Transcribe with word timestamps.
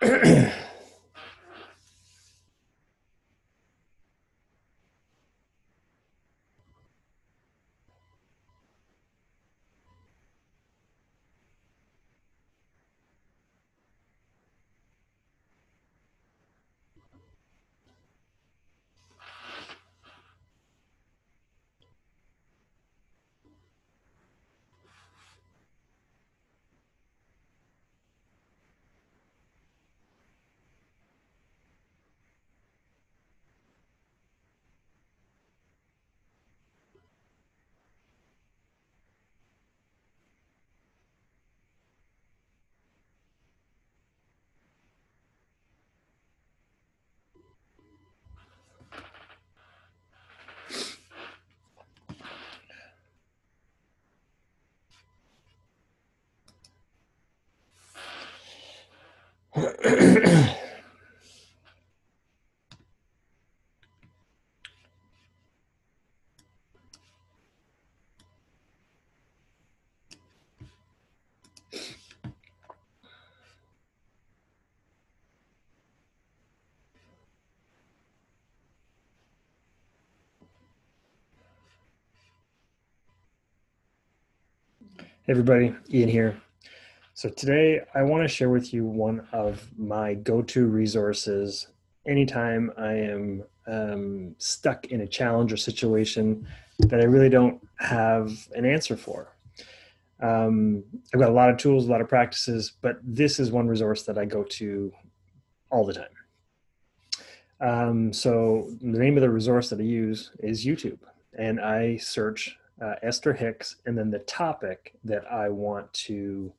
Hey 0.00 0.52
everybody, 85.28 85.74
Ian 85.92 86.08
here. 86.08 86.36
So 87.16 87.28
today 87.28 87.80
I 87.94 88.02
want 88.02 88.24
to 88.24 88.28
share 88.28 88.50
with 88.50 88.74
you 88.74 88.84
one 88.84 89.24
of 89.30 89.70
my 89.78 90.14
go-to 90.14 90.66
resources 90.66 91.68
anytime 92.08 92.72
I 92.76 92.94
am 92.94 93.44
um, 93.68 94.34
stuck 94.38 94.86
in 94.86 95.02
a 95.02 95.06
challenge 95.06 95.52
or 95.52 95.56
situation 95.56 96.44
that 96.80 97.00
I 97.00 97.04
really 97.04 97.28
don't 97.28 97.64
have 97.78 98.32
an 98.56 98.64
answer 98.64 98.96
for. 98.96 99.36
Um, 100.20 100.82
I've 101.14 101.20
got 101.20 101.30
a 101.30 101.32
lot 101.32 101.50
of 101.50 101.56
tools, 101.56 101.86
a 101.86 101.90
lot 101.92 102.00
of 102.00 102.08
practices, 102.08 102.72
but 102.82 102.98
this 103.04 103.38
is 103.38 103.52
one 103.52 103.68
resource 103.68 104.02
that 104.02 104.18
I 104.18 104.24
go 104.24 104.42
to 104.42 104.92
all 105.70 105.84
the 105.84 105.94
time. 105.94 106.08
Um, 107.60 108.12
so 108.12 108.72
the 108.80 108.98
name 108.98 109.16
of 109.16 109.20
the 109.20 109.30
resource 109.30 109.70
that 109.70 109.78
I 109.78 109.84
use 109.84 110.32
is 110.40 110.66
YouTube, 110.66 110.98
and 111.38 111.60
I 111.60 111.96
search 111.98 112.58
uh, 112.82 112.96
Esther 113.04 113.34
Hicks, 113.34 113.76
and 113.86 113.96
then 113.96 114.10
the 114.10 114.18
topic 114.18 114.96
that 115.04 115.30
I 115.30 115.48
want 115.48 115.92
to 115.92 116.52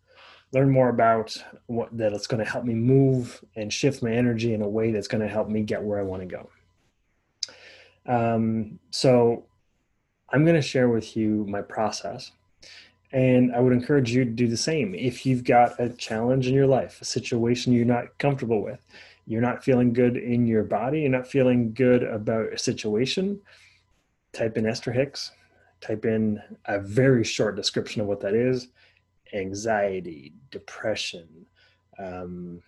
learn 0.55 0.71
more 0.71 0.87
about, 0.87 1.35
what 1.67 1.95
that 1.97 2.13
it's 2.13 2.27
going 2.27 2.43
to 2.43 2.49
help 2.49 2.63
me 2.63 2.73
move 2.73 3.43
and 3.57 3.71
shift 3.71 4.01
my 4.01 4.11
energy 4.11 4.53
in 4.53 4.61
a 4.61 4.67
way 4.67 4.89
that's 4.89 5.09
going 5.09 5.21
to 5.21 5.27
help 5.27 5.49
me 5.49 5.61
get 5.61 5.83
where 5.83 5.99
I 5.99 6.03
want 6.03 6.21
to 6.21 6.25
go. 6.37 6.49
Um, 8.07 8.79
so 8.89 9.43
I'm 10.29 10.45
going 10.45 10.55
to 10.55 10.61
share 10.61 10.87
with 10.87 11.17
you 11.17 11.45
my 11.49 11.61
process. 11.61 12.31
And 13.11 13.53
I 13.53 13.59
would 13.59 13.73
encourage 13.73 14.11
you 14.11 14.23
to 14.23 14.31
do 14.31 14.47
the 14.47 14.57
same. 14.57 14.95
If 14.95 15.25
you've 15.25 15.43
got 15.43 15.77
a 15.77 15.89
challenge 15.89 16.47
in 16.47 16.53
your 16.53 16.67
life, 16.67 17.01
a 17.01 17.05
situation 17.05 17.73
you're 17.73 17.85
not 17.85 18.17
comfortable 18.17 18.63
with, 18.63 18.79
you're 19.27 19.41
not 19.41 19.63
feeling 19.63 19.91
good 19.91 20.15
in 20.15 20.47
your 20.47 20.63
body, 20.63 21.01
you're 21.01 21.09
not 21.09 21.27
feeling 21.27 21.73
good 21.73 22.01
about 22.03 22.53
a 22.53 22.57
situation, 22.57 23.41
type 24.31 24.57
in 24.57 24.65
Esther 24.65 24.93
Hicks, 24.93 25.31
type 25.81 26.05
in 26.05 26.41
a 26.65 26.79
very 26.79 27.25
short 27.25 27.57
description 27.57 28.01
of 28.01 28.07
what 28.07 28.21
that 28.21 28.33
is 28.33 28.69
anxiety, 29.35 30.33
depression, 30.51 31.27
um, 31.99 32.61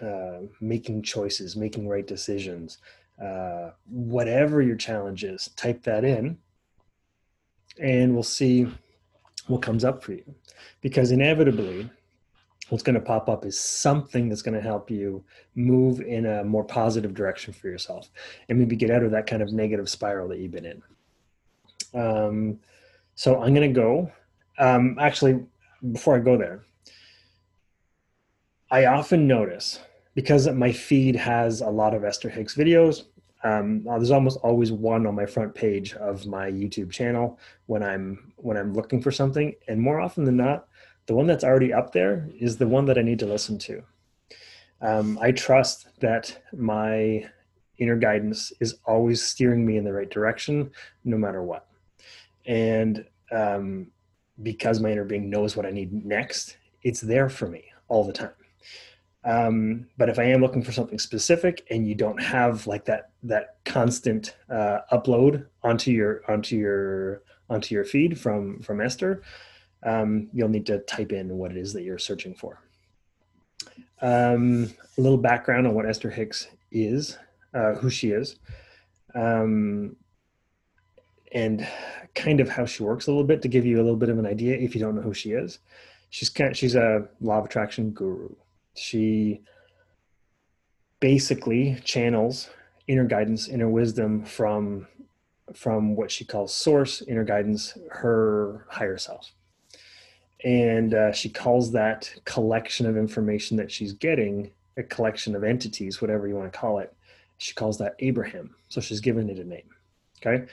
uh, 0.00 0.40
making 0.60 1.02
choices, 1.02 1.56
making 1.56 1.88
right 1.88 2.06
decisions, 2.06 2.78
uh, 3.22 3.70
whatever 3.86 4.62
your 4.62 4.76
challenge 4.76 5.24
is, 5.24 5.50
type 5.56 5.82
that 5.82 6.04
in 6.04 6.38
and 7.78 8.12
we'll 8.12 8.22
see 8.22 8.66
what 9.46 9.62
comes 9.62 9.84
up 9.84 10.02
for 10.02 10.12
you. 10.12 10.34
Because 10.80 11.10
inevitably, 11.10 11.88
what's 12.68 12.82
going 12.82 12.94
to 12.94 13.00
pop 13.00 13.28
up 13.28 13.44
is 13.44 13.58
something 13.58 14.28
that's 14.28 14.42
going 14.42 14.54
to 14.54 14.60
help 14.60 14.90
you 14.90 15.24
move 15.54 16.00
in 16.00 16.26
a 16.26 16.44
more 16.44 16.64
positive 16.64 17.14
direction 17.14 17.52
for 17.52 17.68
yourself 17.68 18.10
and 18.48 18.58
maybe 18.58 18.76
get 18.76 18.90
out 18.90 19.02
of 19.02 19.10
that 19.10 19.26
kind 19.26 19.42
of 19.42 19.52
negative 19.52 19.88
spiral 19.88 20.28
that 20.28 20.38
you've 20.38 20.52
been 20.52 20.66
in. 20.66 20.82
Um, 21.94 22.60
so 23.14 23.42
I'm 23.42 23.54
going 23.54 23.72
to 23.72 23.80
go. 23.80 24.10
Um, 24.58 24.96
actually, 25.00 25.44
before 25.92 26.16
I 26.16 26.20
go 26.20 26.36
there, 26.36 26.62
I 28.70 28.86
often 28.86 29.26
notice 29.26 29.80
because 30.14 30.48
my 30.48 30.72
feed 30.72 31.16
has 31.16 31.60
a 31.60 31.68
lot 31.68 31.94
of 31.94 32.04
Esther 32.04 32.28
Hicks 32.28 32.54
videos. 32.54 33.04
Um, 33.42 33.86
uh, 33.88 33.96
there's 33.96 34.10
almost 34.10 34.38
always 34.42 34.70
one 34.70 35.06
on 35.06 35.14
my 35.14 35.26
front 35.26 35.54
page 35.54 35.94
of 35.94 36.26
my 36.26 36.50
YouTube 36.50 36.90
channel 36.90 37.38
when 37.66 37.82
I'm 37.82 38.32
when 38.36 38.56
I'm 38.56 38.74
looking 38.74 39.00
for 39.00 39.10
something, 39.10 39.54
and 39.66 39.80
more 39.80 40.00
often 40.00 40.24
than 40.24 40.36
not, 40.36 40.68
the 41.06 41.14
one 41.14 41.26
that's 41.26 41.44
already 41.44 41.72
up 41.72 41.92
there 41.92 42.28
is 42.38 42.58
the 42.58 42.68
one 42.68 42.84
that 42.86 42.98
I 42.98 43.02
need 43.02 43.18
to 43.20 43.26
listen 43.26 43.58
to. 43.60 43.82
Um, 44.82 45.18
I 45.20 45.32
trust 45.32 45.88
that 46.00 46.42
my 46.52 47.24
inner 47.78 47.96
guidance 47.96 48.52
is 48.60 48.76
always 48.84 49.22
steering 49.22 49.64
me 49.64 49.78
in 49.78 49.84
the 49.84 49.92
right 49.92 50.10
direction, 50.10 50.70
no 51.04 51.16
matter 51.16 51.42
what 51.42 51.66
and 52.46 53.04
um, 53.32 53.86
because 54.42 54.80
my 54.80 54.92
inner 54.92 55.04
being 55.04 55.30
knows 55.30 55.56
what 55.56 55.66
I 55.66 55.70
need 55.70 56.04
next, 56.04 56.56
it's 56.82 57.00
there 57.00 57.28
for 57.28 57.48
me 57.48 57.64
all 57.88 58.04
the 58.04 58.12
time. 58.12 58.30
Um, 59.24 59.86
but 59.98 60.08
if 60.08 60.18
I 60.18 60.24
am 60.24 60.40
looking 60.40 60.62
for 60.62 60.72
something 60.72 60.98
specific 60.98 61.66
and 61.70 61.86
you 61.86 61.94
don't 61.94 62.20
have 62.22 62.66
like 62.66 62.86
that 62.86 63.10
that 63.24 63.56
constant 63.66 64.36
uh, 64.48 64.78
upload 64.92 65.46
onto 65.62 65.90
your 65.90 66.22
onto 66.30 66.56
your 66.56 67.22
onto 67.50 67.74
your 67.74 67.84
feed 67.84 68.18
from 68.18 68.60
from 68.60 68.80
Esther, 68.80 69.22
um, 69.82 70.28
you'll 70.32 70.48
need 70.48 70.66
to 70.66 70.78
type 70.80 71.12
in 71.12 71.36
what 71.36 71.50
it 71.50 71.58
is 71.58 71.72
that 71.74 71.82
you're 71.82 71.98
searching 71.98 72.34
for. 72.34 72.62
Um, 74.00 74.72
a 74.96 75.00
little 75.00 75.18
background 75.18 75.66
on 75.66 75.74
what 75.74 75.86
Esther 75.86 76.10
Hicks 76.10 76.48
is, 76.70 77.18
uh, 77.52 77.74
who 77.74 77.90
she 77.90 78.12
is. 78.12 78.36
Um, 79.14 79.96
and 81.32 81.66
kind 82.14 82.40
of 82.40 82.48
how 82.48 82.66
she 82.66 82.82
works 82.82 83.06
a 83.06 83.10
little 83.10 83.24
bit 83.24 83.42
to 83.42 83.48
give 83.48 83.64
you 83.64 83.76
a 83.76 83.82
little 83.82 83.96
bit 83.96 84.08
of 84.08 84.18
an 84.18 84.26
idea 84.26 84.56
if 84.56 84.74
you 84.74 84.80
don't 84.80 84.96
know 84.96 85.02
who 85.02 85.14
she 85.14 85.32
is. 85.32 85.58
She's 86.10 86.28
kind 86.28 86.50
of, 86.50 86.56
she's 86.56 86.74
a 86.74 87.08
law 87.20 87.38
of 87.38 87.44
attraction 87.44 87.90
guru. 87.90 88.34
She 88.74 89.42
basically 90.98 91.80
channels 91.84 92.50
inner 92.86 93.04
guidance, 93.04 93.48
inner 93.48 93.68
wisdom 93.68 94.24
from 94.24 94.86
from 95.54 95.96
what 95.96 96.12
she 96.12 96.24
calls 96.24 96.54
source, 96.54 97.02
inner 97.02 97.24
guidance, 97.24 97.76
her 97.90 98.66
higher 98.68 98.96
self. 98.96 99.32
And 100.44 100.94
uh, 100.94 101.12
she 101.12 101.28
calls 101.28 101.72
that 101.72 102.12
collection 102.24 102.86
of 102.86 102.96
information 102.96 103.56
that 103.56 103.70
she's 103.70 103.92
getting 103.92 104.52
a 104.76 104.82
collection 104.84 105.34
of 105.34 105.42
entities, 105.42 106.00
whatever 106.00 106.28
you 106.28 106.36
want 106.36 106.52
to 106.52 106.58
call 106.58 106.78
it. 106.78 106.94
She 107.38 107.52
calls 107.54 107.78
that 107.78 107.96
Abraham. 107.98 108.54
So 108.68 108.80
she's 108.80 109.00
given 109.00 109.28
it 109.28 109.38
a 109.38 109.44
name. 109.44 109.68
Okay. 110.24 110.46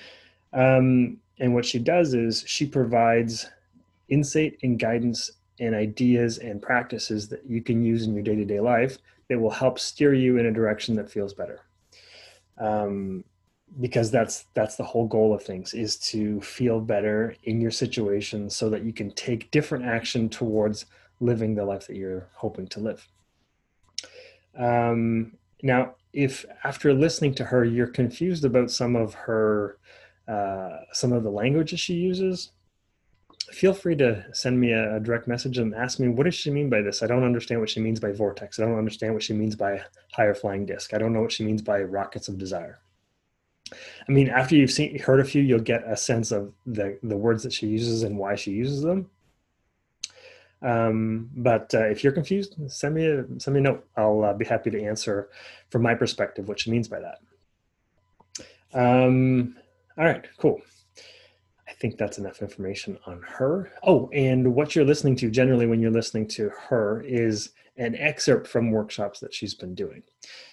Um, 0.53 1.17
and 1.39 1.53
what 1.53 1.65
she 1.65 1.79
does 1.79 2.13
is 2.13 2.43
she 2.47 2.65
provides 2.65 3.49
insight 4.09 4.57
and 4.63 4.79
guidance 4.79 5.31
and 5.59 5.75
ideas 5.75 6.37
and 6.37 6.61
practices 6.61 7.27
that 7.29 7.45
you 7.45 7.61
can 7.61 7.83
use 7.83 8.05
in 8.05 8.13
your 8.13 8.23
day 8.23 8.35
to 8.35 8.45
day 8.45 8.59
life 8.59 8.97
that 9.29 9.39
will 9.39 9.51
help 9.51 9.79
steer 9.79 10.13
you 10.13 10.37
in 10.37 10.45
a 10.45 10.51
direction 10.51 10.95
that 10.95 11.11
feels 11.11 11.33
better. 11.33 11.61
Um, 12.57 13.23
because 13.79 14.09
that's 14.09 14.45
that's 14.53 14.75
the 14.75 14.83
whole 14.83 15.07
goal 15.07 15.33
of 15.33 15.43
things 15.43 15.73
is 15.73 15.97
to 15.97 16.39
feel 16.41 16.79
better 16.79 17.35
in 17.43 17.59
your 17.61 17.71
situation 17.71 18.49
so 18.49 18.69
that 18.69 18.83
you 18.83 18.93
can 18.93 19.11
take 19.11 19.51
different 19.51 19.85
action 19.85 20.29
towards 20.29 20.85
living 21.19 21.53
the 21.53 21.65
life 21.65 21.87
that 21.87 21.95
you're 21.95 22.27
hoping 22.33 22.67
to 22.67 22.79
live 22.79 23.07
um, 24.57 25.33
now 25.61 25.93
if 26.13 26.45
after 26.63 26.93
listening 26.93 27.33
to 27.33 27.43
her 27.43 27.65
you're 27.65 27.87
confused 27.87 28.45
about 28.45 28.71
some 28.71 28.95
of 28.95 29.13
her 29.13 29.77
uh, 30.27 30.79
some 30.91 31.13
of 31.13 31.23
the 31.23 31.29
languages 31.29 31.79
she 31.79 31.93
uses, 31.93 32.51
feel 33.51 33.73
free 33.73 33.95
to 33.95 34.25
send 34.33 34.59
me 34.59 34.71
a, 34.71 34.97
a, 34.97 34.99
direct 34.99 35.27
message 35.27 35.57
and 35.57 35.73
ask 35.73 35.99
me 35.99 36.07
what 36.07 36.25
does 36.25 36.35
she 36.35 36.51
mean 36.51 36.69
by 36.69 36.81
this? 36.81 37.01
I 37.01 37.07
don't 37.07 37.23
understand 37.23 37.61
what 37.61 37.69
she 37.69 37.79
means 37.79 37.99
by 37.99 38.11
vortex. 38.11 38.59
I 38.59 38.65
don't 38.65 38.77
understand 38.77 39.13
what 39.13 39.23
she 39.23 39.33
means 39.33 39.55
by 39.55 39.81
higher 40.11 40.35
flying 40.35 40.65
disc. 40.65 40.93
I 40.93 40.97
don't 40.97 41.13
know 41.13 41.21
what 41.21 41.31
she 41.31 41.45
means 41.45 41.61
by 41.61 41.81
rockets 41.81 42.27
of 42.27 42.37
desire. 42.37 42.79
I 44.07 44.11
mean 44.11 44.29
after 44.29 44.55
you've 44.55 44.71
seen 44.71 44.97
heard 44.99 45.19
a 45.19 45.25
few 45.25 45.41
you'll 45.41 45.59
get 45.59 45.83
a 45.85 45.97
sense 45.97 46.31
of 46.31 46.53
the 46.65 46.97
the 47.03 47.17
words 47.17 47.43
that 47.43 47.51
she 47.51 47.67
uses 47.67 48.03
and 48.03 48.17
why 48.17 48.35
she 48.35 48.51
uses 48.51 48.81
them. 48.81 49.09
Um, 50.61 51.29
but 51.35 51.73
uh, 51.73 51.85
if 51.85 52.03
you're 52.03 52.13
confused 52.13 52.55
send 52.67 52.95
me 52.95 53.05
a 53.05 53.25
send 53.39 53.55
me 53.55 53.59
a 53.59 53.63
note. 53.63 53.85
I'll 53.95 54.23
uh, 54.23 54.33
be 54.33 54.45
happy 54.45 54.71
to 54.71 54.83
answer 54.83 55.29
from 55.69 55.83
my 55.83 55.95
perspective 55.95 56.47
what 56.47 56.59
she 56.59 56.71
means 56.71 56.87
by 56.87 56.99
that. 56.99 57.19
Um, 58.73 59.55
all 59.97 60.05
right 60.05 60.27
cool 60.37 60.61
I 61.67 61.73
think 61.73 61.97
that's 61.97 62.17
enough 62.17 62.41
information 62.41 62.97
on 63.05 63.21
her. 63.23 63.71
Oh, 63.83 64.09
and 64.13 64.55
what 64.55 64.73
you're 64.73 64.85
listening 64.85 65.15
to 65.17 65.29
generally 65.29 65.67
when 65.67 65.81
you're 65.81 65.91
listening 65.91 66.27
to 66.29 66.49
her 66.69 67.01
is 67.01 67.51
an 67.77 67.95
excerpt 67.95 68.47
from 68.47 68.71
workshops 68.71 69.19
that 69.19 69.33
she's 69.33 69.53
been 69.53 69.75
doing. 69.75 70.01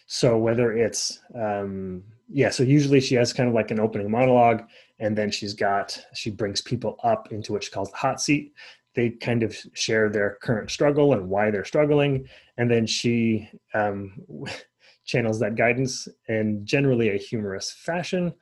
So 0.06 0.37
whether 0.37 0.73
it's, 0.73 1.20
um, 1.35 2.02
yeah, 2.29 2.50
so 2.50 2.62
usually 2.62 3.00
she 3.00 3.14
has 3.14 3.32
kind 3.32 3.49
of 3.49 3.55
like 3.55 3.70
an 3.70 3.81
opening 3.81 4.11
monologue, 4.11 4.64
and 4.99 5.17
then 5.17 5.31
she's 5.31 5.55
got, 5.55 5.99
she 6.14 6.31
brings 6.31 6.61
people 6.61 6.99
up 7.02 7.32
into 7.32 7.52
what 7.52 7.64
she 7.64 7.70
calls 7.70 7.90
the 7.90 7.97
hot 7.97 8.20
seat. 8.20 8.52
They 8.94 9.11
kind 9.11 9.43
of 9.43 9.56
share 9.73 10.11
their 10.11 10.38
current 10.43 10.70
struggle 10.70 11.14
and 11.14 11.29
why 11.29 11.50
they're 11.50 11.64
struggling. 11.64 12.29
And 12.58 12.70
then 12.70 12.87
she 12.87 13.49
um, 13.73 14.12
channels 15.05 15.38
that 15.40 15.56
guidance 15.56 16.08
in 16.29 16.64
generally 16.67 17.11
a 17.11 17.19
humorous 17.19 17.70
fashion 17.73 18.35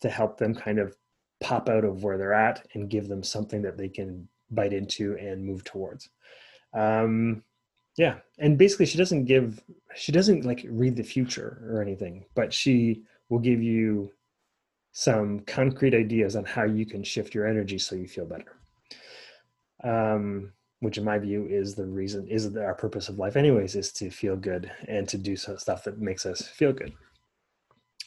to 0.00 0.08
help 0.08 0.38
them 0.38 0.54
kind 0.54 0.78
of 0.78 0.96
pop 1.40 1.68
out 1.68 1.84
of 1.84 2.02
where 2.02 2.18
they're 2.18 2.32
at 2.32 2.66
and 2.74 2.90
give 2.90 3.08
them 3.08 3.22
something 3.22 3.62
that 3.62 3.76
they 3.76 3.88
can 3.88 4.28
bite 4.50 4.72
into 4.72 5.16
and 5.18 5.44
move 5.44 5.64
towards. 5.64 6.08
Um, 6.74 7.42
yeah, 7.96 8.16
and 8.38 8.58
basically, 8.58 8.86
she 8.86 8.98
doesn't 8.98 9.24
give, 9.24 9.62
she 9.94 10.12
doesn't 10.12 10.44
like 10.44 10.66
read 10.68 10.96
the 10.96 11.02
future 11.02 11.62
or 11.70 11.80
anything, 11.80 12.26
but 12.34 12.52
she 12.52 13.02
will 13.28 13.38
give 13.38 13.62
you 13.62 14.12
some 14.92 15.40
concrete 15.40 15.94
ideas 15.94 16.36
on 16.36 16.44
how 16.44 16.64
you 16.64 16.86
can 16.86 17.02
shift 17.02 17.34
your 17.34 17.46
energy 17.46 17.78
so 17.78 17.94
you 17.94 18.06
feel 18.06 18.26
better. 18.26 18.56
Um, 19.84 20.52
which 20.80 20.98
in 20.98 21.04
my 21.04 21.18
view 21.18 21.46
is 21.46 21.74
the 21.74 21.86
reason 21.86 22.26
is 22.28 22.54
our 22.56 22.74
purpose 22.74 23.08
of 23.08 23.18
life 23.18 23.36
anyways 23.36 23.76
is 23.76 23.92
to 23.92 24.10
feel 24.10 24.36
good 24.36 24.70
and 24.88 25.08
to 25.08 25.16
do 25.16 25.36
some 25.36 25.58
stuff 25.58 25.84
that 25.84 25.98
makes 25.98 26.26
us 26.26 26.42
feel 26.42 26.72
good 26.72 26.92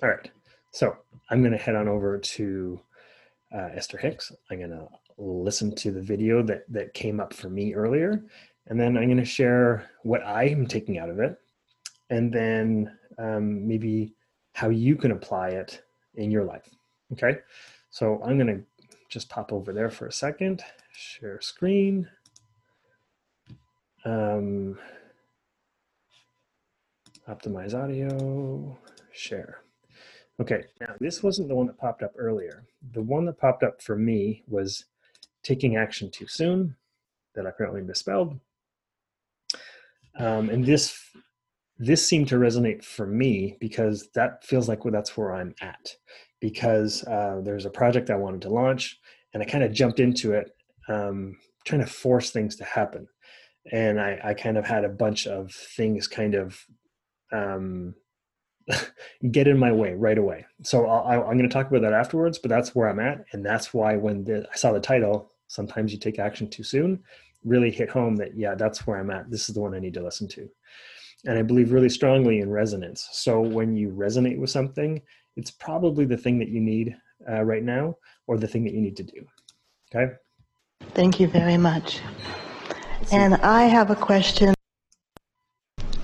all 0.04 0.10
right 0.10 0.32
so 0.72 0.96
i'm 1.30 1.42
going 1.42 1.52
to 1.52 1.58
head 1.58 1.76
on 1.76 1.88
over 1.88 2.18
to 2.18 2.80
uh, 3.54 3.70
Esther 3.74 3.98
Hicks. 3.98 4.32
I'm 4.50 4.60
going 4.60 4.72
to 4.72 4.88
listen 5.18 5.76
to 5.76 5.92
the 5.92 6.02
video 6.02 6.44
that, 6.44 6.64
that 6.70 6.94
came 6.94 7.20
up 7.20 7.34
for 7.34 7.50
me 7.50 7.74
earlier, 7.74 8.24
and 8.68 8.80
then 8.80 8.98
I'm 8.98 9.06
going 9.06 9.18
to 9.18 9.26
share 9.26 9.90
what 10.04 10.26
I'm 10.26 10.68
taking 10.68 10.98
out 10.98 11.10
of 11.10 11.20
it, 11.20 11.38
and 12.10 12.32
then 12.32 12.98
um, 13.18 13.68
maybe 13.68 14.14
how 14.54 14.70
you 14.70 14.96
can 14.96 15.12
apply 15.12 15.50
it 15.50 15.82
in 16.16 16.32
your 16.32 16.44
life. 16.44 16.70
Okay, 17.14 17.40
so 17.90 18.22
I'm 18.24 18.38
going 18.38 18.48
to 18.56 18.64
just 19.10 19.30
pop 19.30 19.52
over 19.52 19.74
there 19.74 19.90
for 19.90 20.08
a 20.08 20.12
second, 20.12 20.64
share 20.94 21.42
screen. 21.42 22.08
Um, 24.06 24.78
optimize 27.28 27.74
audio, 27.74 28.78
share. 29.12 29.62
Okay, 30.40 30.64
now 30.80 30.94
this 31.00 31.22
wasn't 31.22 31.50
the 31.50 31.56
one 31.56 31.68
that 31.68 31.78
popped 31.78 32.02
up 32.02 32.14
earlier. 32.18 32.64
The 32.94 33.02
one 33.02 33.26
that 33.26 33.40
popped 33.40 33.64
up 33.64 33.82
for 33.82 33.98
me 33.98 34.44
was 34.48 34.86
taking 35.44 35.76
action 35.76 36.10
too 36.12 36.28
soon, 36.28 36.76
that 37.36 37.46
I 37.46 37.50
apparently 37.50 37.82
misspelled. 37.82 38.40
Um, 40.18 40.50
and 40.50 40.66
this 40.66 40.98
this 41.78 42.06
seemed 42.06 42.28
to 42.28 42.36
resonate 42.36 42.84
for 42.84 43.06
me 43.06 43.58
because 43.60 44.10
that 44.14 44.44
feels 44.44 44.68
like 44.68 44.84
well, 44.84 44.92
that's 44.94 45.18
where 45.18 45.34
I'm 45.34 45.56
at. 45.62 45.96
Because 46.42 47.04
uh, 47.06 47.42
there's 47.44 47.66
a 47.66 47.70
project 47.70 48.10
I 48.10 48.16
wanted 48.16 48.42
to 48.44 48.50
launch, 48.50 48.98
and 49.34 49.44
I 49.44 49.46
kind 49.46 49.64
of 49.64 49.74
jumped 49.74 50.00
into 50.00 50.34
it, 50.34 50.52
um, 50.88 51.38
trying 51.66 51.82
to 51.82 51.88
force 51.88 52.32
things 52.32 52.56
to 52.58 52.64
happen. 52.64 53.08
And 53.74 54.00
I, 54.00 54.20
I 54.24 54.34
kind 54.34 54.58
of 54.58 54.66
had 54.66 54.86
a 54.86 54.90
bunch 54.90 55.28
of 55.28 55.52
things 55.52 56.08
kind 56.08 56.36
of 56.36 56.66
um, 57.34 57.94
get 59.32 59.48
in 59.48 59.58
my 59.58 59.72
way 59.72 59.94
right 59.94 60.18
away. 60.18 60.46
So 60.64 60.86
i 60.88 61.16
am 61.16 61.38
going 61.38 61.40
to 61.40 61.50
talk 61.50 61.68
about 61.68 61.82
that 61.82 61.94
afterwards, 61.94 62.38
but 62.38 62.50
that's 62.50 62.76
where 62.76 62.90
I'm 62.90 63.00
at, 63.00 63.26
and 63.32 63.46
that's 63.46 63.74
why 63.74 63.96
when 63.96 64.24
the, 64.24 64.48
I 64.52 64.56
saw 64.56 64.72
the 64.72 64.80
title, 64.80 65.32
sometimes 65.48 65.92
you 65.92 66.00
take 66.00 66.20
action 66.20 66.50
too 66.50 66.64
soon, 66.64 67.04
really 67.44 67.72
hit 67.72 67.90
home 67.90 68.16
that 68.18 68.38
yeah, 68.38 68.56
that's 68.56 68.86
where 68.86 68.98
I'm 68.98 69.12
at. 69.12 69.30
This 69.30 69.50
is 69.50 69.56
the 69.56 69.62
one 69.62 69.74
I 69.74 69.80
need 69.80 69.94
to 69.96 70.04
listen 70.04 70.28
to, 70.30 70.50
and 71.26 71.38
I 71.38 71.42
believe 71.42 71.72
really 71.72 71.90
strongly 71.90 72.40
in 72.40 72.50
resonance. 72.50 73.08
So 73.12 73.40
when 73.42 73.76
you 73.76 73.90
resonate 73.90 74.40
with 74.40 74.50
something, 74.50 75.02
it's 75.36 75.52
probably 75.52 76.06
the 76.06 76.18
thing 76.18 76.40
that 76.40 76.50
you 76.50 76.60
need 76.60 76.96
uh, 77.30 77.44
right 77.44 77.64
now, 77.64 77.98
or 78.28 78.38
the 78.38 78.48
thing 78.48 78.64
that 78.66 78.74
you 78.74 78.82
need 78.82 78.98
to 78.98 79.04
do. 79.04 79.26
Okay. 79.94 80.14
Thank 80.94 81.20
you 81.20 81.28
very 81.28 81.58
much. 81.58 82.00
And 83.12 83.36
I 83.36 83.64
have 83.64 83.90
a 83.90 83.96
question 83.96 84.54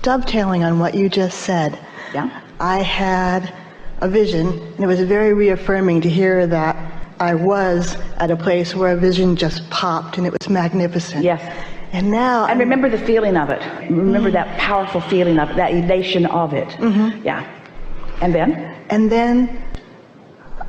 dovetailing 0.02 0.64
on 0.64 0.78
what 0.78 0.94
you 0.94 1.08
just 1.08 1.40
said. 1.40 1.78
Yeah. 2.14 2.42
I 2.60 2.82
had 2.82 3.52
a 4.00 4.08
vision, 4.08 4.46
and 4.48 4.80
it 4.80 4.86
was 4.86 5.00
very 5.00 5.32
reaffirming 5.34 6.00
to 6.02 6.08
hear 6.08 6.46
that 6.46 6.76
I 7.18 7.34
was 7.34 7.96
at 8.18 8.30
a 8.30 8.36
place 8.36 8.74
where 8.74 8.92
a 8.92 8.96
vision 8.96 9.36
just 9.36 9.68
popped 9.70 10.18
and 10.18 10.26
it 10.26 10.32
was 10.32 10.48
magnificent. 10.48 11.24
Yes. 11.24 11.40
And 11.92 12.10
now. 12.10 12.46
And 12.46 12.60
remember 12.60 12.90
the 12.90 12.98
feeling 12.98 13.36
of 13.36 13.48
it. 13.48 13.62
Remember 13.88 14.28
mm-hmm. 14.28 14.34
that 14.34 14.58
powerful 14.58 15.00
feeling 15.00 15.38
of 15.38 15.50
it, 15.50 15.56
that 15.56 15.72
elation 15.72 16.26
of 16.26 16.52
it. 16.52 16.68
Mm-hmm. 16.68 17.24
Yeah. 17.24 17.46
And 18.20 18.34
then? 18.34 18.52
And 18.90 19.10
then 19.10 19.62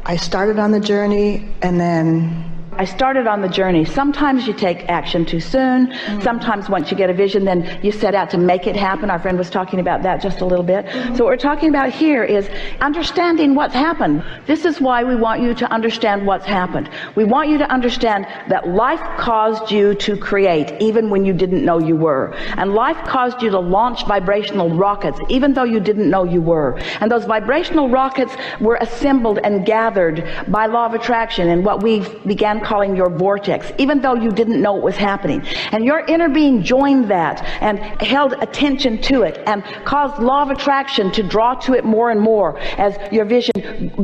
I 0.06 0.16
started 0.16 0.58
on 0.58 0.72
the 0.72 0.80
journey, 0.80 1.50
and 1.62 1.80
then 1.80 2.57
I 2.78 2.86
started 2.86 3.26
on 3.26 3.42
the 3.42 3.50
journey. 3.50 3.86
Sometimes 3.86 4.46
you 4.46 4.54
take 4.54 4.88
action 4.88 5.26
too 5.26 5.40
soon. 5.40 5.88
Mm-hmm. 5.88 6.22
Sometimes 6.22 6.70
once 6.70 6.92
you 6.92 6.98
get 6.98 7.10
a 7.10 7.14
vision, 7.14 7.44
then 7.44 7.80
you 7.84 7.92
set 7.92 8.14
out 8.14 8.30
to 8.32 8.38
make 8.38 8.68
it 8.68 8.76
happen. 8.76 9.10
Our 9.10 9.18
friend 9.18 9.36
was 9.36 9.50
talking 9.50 9.80
about 9.80 10.04
that 10.04 10.22
just 10.22 10.42
a 10.42 10.46
little 10.46 10.64
bit. 10.64 10.86
Mm-hmm. 10.86 11.16
So 11.16 11.24
what 11.24 11.32
we're 11.32 11.38
talking 11.38 11.70
about 11.70 11.90
here 11.92 12.24
is 12.24 12.48
understanding 12.80 13.56
what's 13.56 13.74
happened. 13.74 14.24
This 14.46 14.64
is 14.64 14.80
why 14.80 15.04
we 15.04 15.16
want 15.16 15.42
you 15.42 15.56
to 15.56 15.72
understand 15.74 16.28
what's 16.28 16.46
happened. 16.46 16.90
We 17.16 17.24
want 17.24 17.50
you 17.50 17.58
to 17.58 17.72
understand 17.72 18.28
that 18.48 18.68
life 18.68 19.02
caused 19.18 19.72
you 19.72 19.96
to 19.96 20.16
create 20.16 20.80
even 20.80 21.10
when 21.10 21.26
you 21.26 21.34
didn't 21.34 21.66
know 21.66 21.80
you 21.80 21.96
were. 21.96 22.36
And 22.58 22.74
life 22.76 22.98
caused 23.08 23.42
you 23.42 23.50
to 23.50 23.60
launch 23.60 24.06
vibrational 24.06 24.70
rockets 24.70 25.20
even 25.30 25.54
though 25.54 25.64
you 25.64 25.80
didn't 25.80 26.12
know 26.12 26.24
you 26.24 26.42
were. 26.42 26.78
And 27.02 27.12
those 27.12 27.26
vibrational 27.26 27.90
rockets 27.90 28.36
were 28.62 28.78
assembled 28.82 29.40
and 29.44 29.66
gathered 29.66 30.24
by 30.48 30.68
law 30.68 30.86
of 30.86 30.94
attraction 30.94 31.50
and 31.50 31.66
what 31.66 31.82
we 31.82 32.08
began 32.28 32.62
calling 32.68 32.98
your 32.98 33.10
vortex, 33.10 33.72
even 33.78 34.02
though 34.02 34.16
you 34.16 34.30
didn't 34.30 34.62
know 34.62 34.76
it 34.76 34.84
was 34.84 34.98
happening. 34.98 35.42
And 35.72 35.86
your 35.86 36.00
inner 36.02 36.28
being 36.28 36.62
joined 36.62 37.10
that 37.10 37.42
and 37.62 37.80
held 38.02 38.34
attention 38.42 39.02
to 39.04 39.22
it 39.22 39.42
and 39.48 39.64
caused 39.86 40.22
law 40.22 40.42
of 40.44 40.50
attraction 40.50 41.10
to 41.14 41.24
draw 41.24 41.56
to 41.66 41.74
it 41.74 41.86
more 41.86 42.12
and 42.12 42.20
more 42.20 42.60
as 42.78 42.98
your 43.12 43.24
vision 43.24 43.54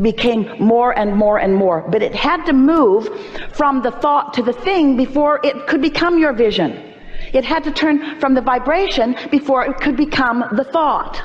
became 0.02 0.42
more 0.60 0.98
and 0.98 1.14
more 1.14 1.40
and 1.40 1.54
more. 1.54 1.86
But 1.90 2.02
it 2.02 2.16
had 2.16 2.46
to 2.46 2.54
move 2.54 3.10
from 3.52 3.82
the 3.82 3.92
thought 3.92 4.34
to 4.36 4.42
the 4.42 4.54
thing 4.54 4.96
before 4.96 5.42
it 5.44 5.68
could 5.68 5.82
become 5.82 6.18
your 6.18 6.32
vision. 6.32 6.94
It 7.34 7.44
had 7.44 7.64
to 7.66 7.72
turn 7.72 8.20
from 8.22 8.34
the 8.34 8.42
vibration 8.42 9.16
before 9.30 9.66
it 9.66 9.78
could 9.82 9.98
become 9.98 10.46
the 10.54 10.64
thought. 10.64 11.22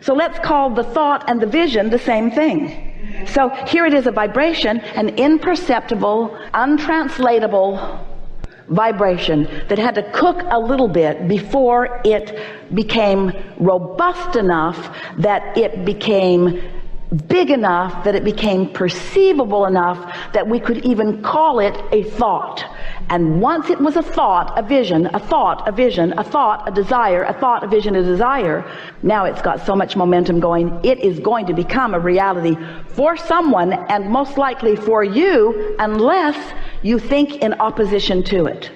So 0.00 0.14
let's 0.14 0.38
call 0.38 0.70
the 0.70 0.84
thought 0.84 1.28
and 1.28 1.40
the 1.40 1.46
vision 1.46 1.90
the 1.90 1.98
same 1.98 2.30
thing. 2.30 3.26
So 3.28 3.50
here 3.66 3.86
it 3.86 3.94
is 3.94 4.06
a 4.06 4.10
vibration, 4.10 4.80
an 4.80 5.10
imperceptible, 5.10 6.36
untranslatable 6.54 8.06
vibration 8.68 9.44
that 9.68 9.78
had 9.78 9.96
to 9.96 10.10
cook 10.12 10.42
a 10.50 10.58
little 10.58 10.88
bit 10.88 11.28
before 11.28 12.00
it 12.04 12.38
became 12.72 13.32
robust 13.58 14.36
enough 14.36 14.96
that 15.18 15.56
it 15.58 15.84
became 15.84 16.62
big 17.26 17.50
enough 17.50 18.04
that 18.04 18.14
it 18.14 18.24
became 18.24 18.68
perceivable 18.68 19.66
enough 19.66 19.98
that 20.32 20.46
we 20.46 20.60
could 20.60 20.78
even 20.84 21.22
call 21.22 21.58
it 21.58 21.76
a 21.92 22.04
thought. 22.04 22.64
And 23.08 23.40
once 23.40 23.68
it 23.68 23.80
was 23.80 23.96
a 23.96 24.02
thought, 24.02 24.56
a 24.56 24.62
vision, 24.62 25.06
a 25.12 25.18
thought, 25.18 25.66
a 25.66 25.72
vision, 25.72 26.16
a 26.16 26.22
thought, 26.22 26.68
a 26.68 26.70
desire, 26.70 27.24
a 27.24 27.32
thought, 27.32 27.64
a 27.64 27.66
vision, 27.66 27.96
a 27.96 28.02
desire, 28.02 28.64
now 29.02 29.24
it's 29.24 29.42
got 29.42 29.66
so 29.66 29.74
much 29.74 29.96
momentum 29.96 30.38
going, 30.38 30.78
it 30.84 31.00
is 31.00 31.18
going 31.18 31.46
to 31.46 31.52
become 31.52 31.94
a 31.94 31.98
reality 31.98 32.56
for 32.90 33.16
someone 33.16 33.72
and 33.72 34.08
most 34.08 34.38
likely 34.38 34.76
for 34.76 35.02
you 35.02 35.74
unless 35.80 36.52
you 36.82 37.00
think 37.00 37.36
in 37.42 37.54
opposition 37.54 38.22
to 38.22 38.46
it. 38.46 38.70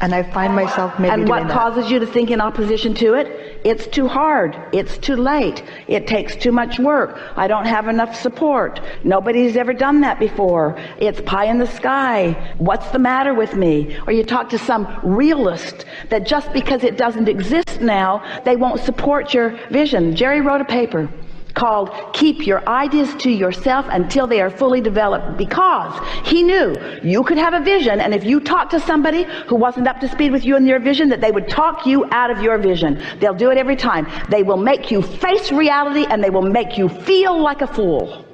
And 0.00 0.14
I 0.14 0.22
find 0.22 0.54
myself 0.54 0.98
maybe 0.98 1.12
And 1.12 1.28
what 1.28 1.46
that. 1.46 1.52
causes 1.52 1.90
you 1.90 1.98
to 1.98 2.06
think 2.06 2.30
in 2.30 2.40
opposition 2.40 2.94
to 2.94 3.14
it? 3.14 3.43
It's 3.64 3.86
too 3.86 4.06
hard. 4.06 4.56
It's 4.72 4.98
too 4.98 5.16
late. 5.16 5.64
It 5.88 6.06
takes 6.06 6.36
too 6.36 6.52
much 6.52 6.78
work. 6.78 7.18
I 7.34 7.48
don't 7.48 7.64
have 7.64 7.88
enough 7.88 8.14
support. 8.14 8.80
Nobody's 9.04 9.56
ever 9.56 9.72
done 9.72 10.02
that 10.02 10.20
before. 10.20 10.76
It's 10.98 11.22
pie 11.22 11.46
in 11.46 11.58
the 11.58 11.66
sky. 11.66 12.54
What's 12.58 12.88
the 12.90 12.98
matter 12.98 13.32
with 13.32 13.54
me? 13.56 13.98
Or 14.06 14.12
you 14.12 14.22
talk 14.22 14.50
to 14.50 14.58
some 14.58 14.86
realist 15.02 15.86
that 16.10 16.26
just 16.26 16.52
because 16.52 16.84
it 16.84 16.98
doesn't 16.98 17.28
exist 17.28 17.80
now, 17.80 18.22
they 18.44 18.56
won't 18.56 18.80
support 18.80 19.32
your 19.32 19.58
vision. 19.70 20.14
Jerry 20.14 20.42
wrote 20.42 20.60
a 20.60 20.66
paper 20.66 21.08
called 21.54 21.90
Keep 22.12 22.46
Your 22.46 22.68
Ideas 22.68 23.14
to 23.16 23.30
Yourself 23.30 23.86
Until 23.88 24.26
They 24.26 24.40
Are 24.40 24.50
Fully 24.50 24.80
Developed 24.80 25.38
because 25.38 25.92
he 26.26 26.42
knew 26.42 26.76
you 27.02 27.22
could 27.24 27.38
have 27.38 27.54
a 27.54 27.60
vision 27.60 28.00
and 28.00 28.12
if 28.12 28.24
you 28.24 28.40
talk 28.40 28.70
to 28.70 28.80
somebody 28.80 29.24
who 29.46 29.56
wasn't 29.56 29.86
up 29.86 30.00
to 30.00 30.08
speed 30.08 30.32
with 30.32 30.44
you 30.44 30.56
in 30.56 30.66
your 30.66 30.80
vision 30.80 31.08
that 31.08 31.20
they 31.20 31.30
would 31.30 31.48
talk 31.48 31.86
you 31.86 32.04
out 32.10 32.30
of 32.30 32.42
your 32.42 32.58
vision. 32.58 33.02
They'll 33.20 33.34
do 33.34 33.50
it 33.50 33.58
every 33.58 33.76
time. 33.76 34.06
They 34.28 34.42
will 34.42 34.56
make 34.56 34.90
you 34.90 35.00
face 35.00 35.52
reality 35.52 36.06
and 36.08 36.22
they 36.22 36.30
will 36.30 36.42
make 36.42 36.76
you 36.76 36.88
feel 36.88 37.40
like 37.40 37.62
a 37.62 37.66
fool. 37.66 38.24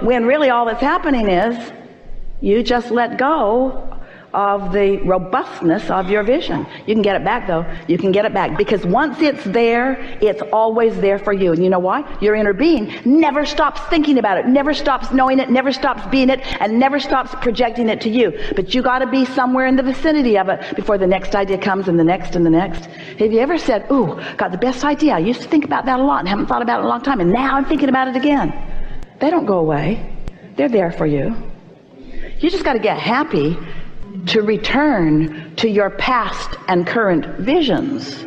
When 0.00 0.24
really 0.26 0.50
all 0.50 0.66
that's 0.66 0.80
happening 0.80 1.28
is 1.28 1.72
you 2.40 2.62
just 2.62 2.90
let 2.90 3.18
go 3.18 3.97
of 4.34 4.72
the 4.72 4.98
robustness 4.98 5.90
of 5.90 6.10
your 6.10 6.22
vision. 6.22 6.66
You 6.86 6.94
can 6.94 7.02
get 7.02 7.16
it 7.16 7.24
back 7.24 7.46
though. 7.46 7.64
You 7.86 7.98
can 7.98 8.12
get 8.12 8.24
it 8.24 8.34
back 8.34 8.58
because 8.58 8.84
once 8.84 9.20
it's 9.20 9.42
there, 9.44 9.94
it's 10.20 10.42
always 10.52 10.98
there 11.00 11.18
for 11.18 11.32
you. 11.32 11.52
And 11.52 11.62
you 11.62 11.70
know 11.70 11.78
why? 11.78 12.04
Your 12.20 12.34
inner 12.34 12.52
being 12.52 12.92
never 13.04 13.46
stops 13.46 13.80
thinking 13.88 14.18
about 14.18 14.38
it, 14.38 14.46
never 14.46 14.74
stops 14.74 15.10
knowing 15.12 15.38
it, 15.38 15.50
never 15.50 15.72
stops 15.72 16.06
being 16.10 16.28
it, 16.30 16.40
and 16.60 16.78
never 16.78 17.00
stops 17.00 17.34
projecting 17.40 17.88
it 17.88 18.00
to 18.02 18.10
you. 18.10 18.38
But 18.54 18.74
you 18.74 18.82
got 18.82 18.98
to 18.98 19.06
be 19.06 19.24
somewhere 19.24 19.66
in 19.66 19.76
the 19.76 19.82
vicinity 19.82 20.36
of 20.36 20.48
it 20.48 20.76
before 20.76 20.98
the 20.98 21.06
next 21.06 21.34
idea 21.34 21.58
comes 21.58 21.88
and 21.88 21.98
the 21.98 22.04
next 22.04 22.36
and 22.36 22.44
the 22.44 22.50
next. 22.50 22.86
Have 22.86 23.32
you 23.32 23.40
ever 23.40 23.58
said, 23.58 23.90
"Ooh, 23.90 24.20
got 24.36 24.52
the 24.52 24.58
best 24.58 24.84
idea. 24.84 25.14
I 25.14 25.18
used 25.18 25.42
to 25.42 25.48
think 25.48 25.64
about 25.64 25.86
that 25.86 26.00
a 26.00 26.02
lot 26.02 26.20
and 26.20 26.28
haven't 26.28 26.46
thought 26.46 26.62
about 26.62 26.78
it 26.78 26.80
in 26.80 26.86
a 26.86 26.88
long 26.88 27.02
time 27.02 27.20
and 27.20 27.32
now 27.32 27.56
I'm 27.56 27.64
thinking 27.64 27.88
about 27.88 28.08
it 28.08 28.16
again." 28.16 28.52
They 29.20 29.30
don't 29.30 29.46
go 29.46 29.58
away. 29.58 30.14
They're 30.56 30.68
there 30.68 30.92
for 30.92 31.06
you. 31.06 31.34
You 32.40 32.50
just 32.50 32.64
got 32.64 32.74
to 32.74 32.78
get 32.78 32.98
happy 32.98 33.58
to 34.26 34.42
return 34.42 35.54
to 35.56 35.68
your 35.68 35.90
past 35.90 36.50
and 36.68 36.86
current 36.86 37.26
visions 37.38 38.24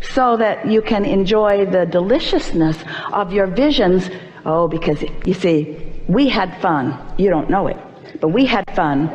so 0.00 0.36
that 0.36 0.66
you 0.66 0.82
can 0.82 1.04
enjoy 1.04 1.66
the 1.66 1.84
deliciousness 1.86 2.78
of 3.12 3.32
your 3.32 3.46
visions. 3.46 4.10
Oh, 4.44 4.68
because 4.68 5.02
you 5.24 5.34
see, 5.34 5.76
we 6.08 6.28
had 6.28 6.60
fun. 6.60 6.96
You 7.18 7.30
don't 7.30 7.50
know 7.50 7.66
it, 7.66 7.78
but 8.20 8.28
we 8.28 8.46
had 8.46 8.64
fun. 8.74 9.08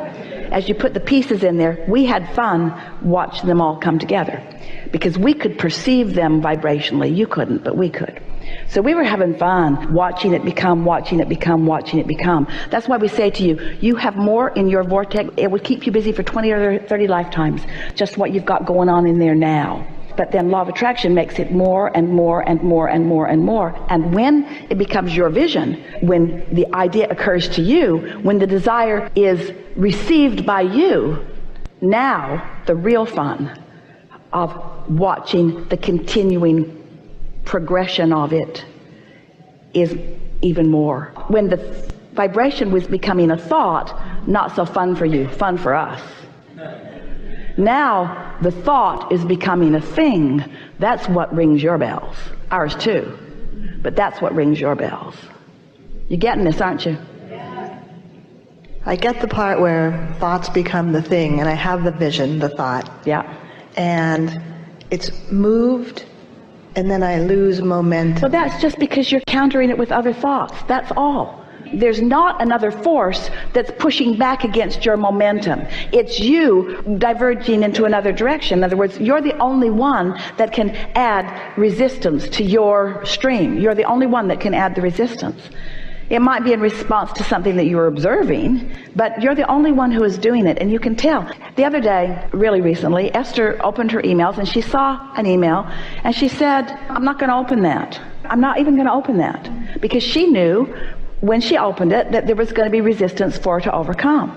As 0.51 0.67
you 0.67 0.75
put 0.75 0.93
the 0.93 0.99
pieces 0.99 1.43
in 1.43 1.57
there, 1.57 1.83
we 1.87 2.05
had 2.05 2.33
fun 2.35 2.73
watching 3.01 3.47
them 3.47 3.61
all 3.61 3.77
come 3.77 3.99
together 3.99 4.43
because 4.91 5.17
we 5.17 5.33
could 5.33 5.57
perceive 5.57 6.13
them 6.13 6.41
vibrationally. 6.41 7.15
You 7.15 7.25
couldn't, 7.25 7.63
but 7.63 7.77
we 7.77 7.89
could. 7.89 8.21
So 8.71 8.81
we 8.81 8.95
were 8.95 9.03
having 9.03 9.35
fun 9.35 9.93
watching 9.93 10.33
it 10.33 10.45
become, 10.45 10.85
watching 10.85 11.19
it 11.19 11.27
become, 11.27 11.65
watching 11.65 11.99
it 11.99 12.07
become. 12.07 12.47
That's 12.69 12.87
why 12.87 12.95
we 12.95 13.09
say 13.09 13.29
to 13.29 13.43
you, 13.43 13.59
you 13.81 13.97
have 13.97 14.15
more 14.15 14.47
in 14.51 14.69
your 14.69 14.85
vortex. 14.85 15.29
It 15.35 15.51
would 15.51 15.65
keep 15.65 15.85
you 15.85 15.91
busy 15.91 16.13
for 16.13 16.23
20 16.23 16.51
or 16.51 16.79
30 16.79 17.07
lifetimes, 17.07 17.63
just 17.95 18.17
what 18.17 18.31
you've 18.31 18.45
got 18.45 18.65
going 18.65 18.87
on 18.87 19.05
in 19.05 19.19
there 19.19 19.35
now. 19.35 19.85
But 20.15 20.31
then 20.31 20.51
law 20.51 20.61
of 20.61 20.69
attraction 20.69 21.13
makes 21.13 21.37
it 21.37 21.51
more 21.51 21.91
and 21.97 22.07
more 22.07 22.47
and 22.47 22.63
more 22.63 22.87
and 22.87 23.05
more 23.05 23.27
and 23.27 23.43
more. 23.43 23.77
And 23.89 24.15
when 24.15 24.45
it 24.69 24.77
becomes 24.77 25.13
your 25.13 25.29
vision, 25.29 25.83
when 25.99 26.45
the 26.53 26.73
idea 26.73 27.09
occurs 27.09 27.49
to 27.49 27.61
you, 27.61 27.97
when 28.21 28.39
the 28.39 28.47
desire 28.47 29.11
is 29.15 29.51
received 29.75 30.45
by 30.45 30.61
you, 30.61 31.25
now 31.81 32.61
the 32.67 32.75
real 32.75 33.05
fun 33.05 33.59
of 34.31 34.89
watching 34.89 35.65
the 35.65 35.75
continuing 35.75 36.80
progression 37.45 38.13
of 38.13 38.33
it 38.33 38.65
is 39.73 39.97
even 40.41 40.69
more. 40.69 41.13
When 41.27 41.49
the 41.49 41.57
vibration 42.13 42.71
was 42.71 42.87
becoming 42.87 43.31
a 43.31 43.37
thought, 43.37 44.27
not 44.27 44.55
so 44.55 44.65
fun 44.65 44.95
for 44.95 45.05
you, 45.05 45.27
fun 45.27 45.57
for 45.57 45.73
us. 45.73 46.01
Now 47.57 48.37
the 48.41 48.51
thought 48.51 49.11
is 49.11 49.23
becoming 49.25 49.75
a 49.75 49.81
thing. 49.81 50.43
That's 50.79 51.07
what 51.07 51.33
rings 51.33 51.61
your 51.61 51.77
bells. 51.77 52.15
Ours 52.49 52.75
too. 52.75 53.17
But 53.81 53.95
that's 53.95 54.21
what 54.21 54.33
rings 54.35 54.59
your 54.59 54.75
bells. 54.75 55.15
You're 56.07 56.19
getting 56.19 56.43
this, 56.43 56.59
aren't 56.61 56.85
you? 56.85 56.97
I 58.83 58.95
get 58.95 59.21
the 59.21 59.27
part 59.27 59.61
where 59.61 60.15
thoughts 60.19 60.49
become 60.49 60.91
the 60.91 61.03
thing, 61.03 61.39
and 61.39 61.47
I 61.47 61.53
have 61.53 61.83
the 61.83 61.91
vision, 61.91 62.39
the 62.39 62.49
thought. 62.49 62.91
Yeah. 63.05 63.31
And 63.77 64.41
it's 64.89 65.11
moved 65.31 66.05
and 66.75 66.89
then 66.89 67.03
I 67.03 67.19
lose 67.19 67.61
momentum. 67.61 68.21
Well, 68.21 68.31
that's 68.31 68.61
just 68.61 68.79
because 68.79 69.11
you're 69.11 69.21
countering 69.27 69.69
it 69.69 69.77
with 69.77 69.91
other 69.91 70.13
thoughts. 70.13 70.55
That's 70.67 70.91
all. 70.95 71.41
There's 71.73 72.01
not 72.01 72.41
another 72.41 72.71
force 72.71 73.29
that's 73.53 73.71
pushing 73.79 74.17
back 74.17 74.43
against 74.43 74.83
your 74.83 74.97
momentum. 74.97 75.61
It's 75.93 76.19
you 76.19 76.81
diverging 76.97 77.63
into 77.63 77.85
another 77.85 78.11
direction. 78.11 78.59
In 78.59 78.63
other 78.63 78.75
words, 78.75 78.99
you're 78.99 79.21
the 79.21 79.37
only 79.37 79.69
one 79.69 80.19
that 80.37 80.51
can 80.51 80.71
add 80.95 81.57
resistance 81.57 82.27
to 82.29 82.43
your 82.43 83.05
stream. 83.05 83.57
You're 83.57 83.75
the 83.75 83.85
only 83.85 84.07
one 84.07 84.27
that 84.27 84.41
can 84.41 84.53
add 84.53 84.75
the 84.75 84.81
resistance. 84.81 85.49
It 86.11 86.21
might 86.21 86.43
be 86.43 86.51
in 86.51 86.59
response 86.59 87.13
to 87.13 87.23
something 87.23 87.55
that 87.55 87.67
you're 87.67 87.87
observing, 87.87 88.69
but 88.97 89.21
you're 89.21 89.33
the 89.33 89.49
only 89.49 89.71
one 89.71 89.91
who 89.91 90.03
is 90.03 90.17
doing 90.17 90.45
it, 90.45 90.57
and 90.59 90.69
you 90.69 90.77
can 90.77 90.93
tell. 90.93 91.31
The 91.55 91.63
other 91.63 91.79
day, 91.79 92.27
really 92.33 92.59
recently, 92.59 93.15
Esther 93.15 93.57
opened 93.63 93.93
her 93.93 94.01
emails 94.01 94.37
and 94.37 94.45
she 94.45 94.59
saw 94.59 94.99
an 95.15 95.25
email, 95.25 95.65
and 96.03 96.13
she 96.13 96.27
said, 96.27 96.69
I'm 96.89 97.05
not 97.05 97.17
going 97.17 97.29
to 97.29 97.37
open 97.37 97.61
that. 97.61 98.01
I'm 98.25 98.41
not 98.41 98.59
even 98.59 98.75
going 98.75 98.87
to 98.87 98.93
open 98.93 99.19
that. 99.19 99.79
Because 99.79 100.03
she 100.03 100.27
knew 100.27 100.75
when 101.21 101.39
she 101.39 101.57
opened 101.57 101.93
it 101.93 102.11
that 102.11 102.27
there 102.27 102.35
was 102.35 102.51
going 102.51 102.65
to 102.65 102.71
be 102.71 102.81
resistance 102.81 103.37
for 103.37 103.59
her 103.59 103.61
to 103.61 103.73
overcome. 103.73 104.29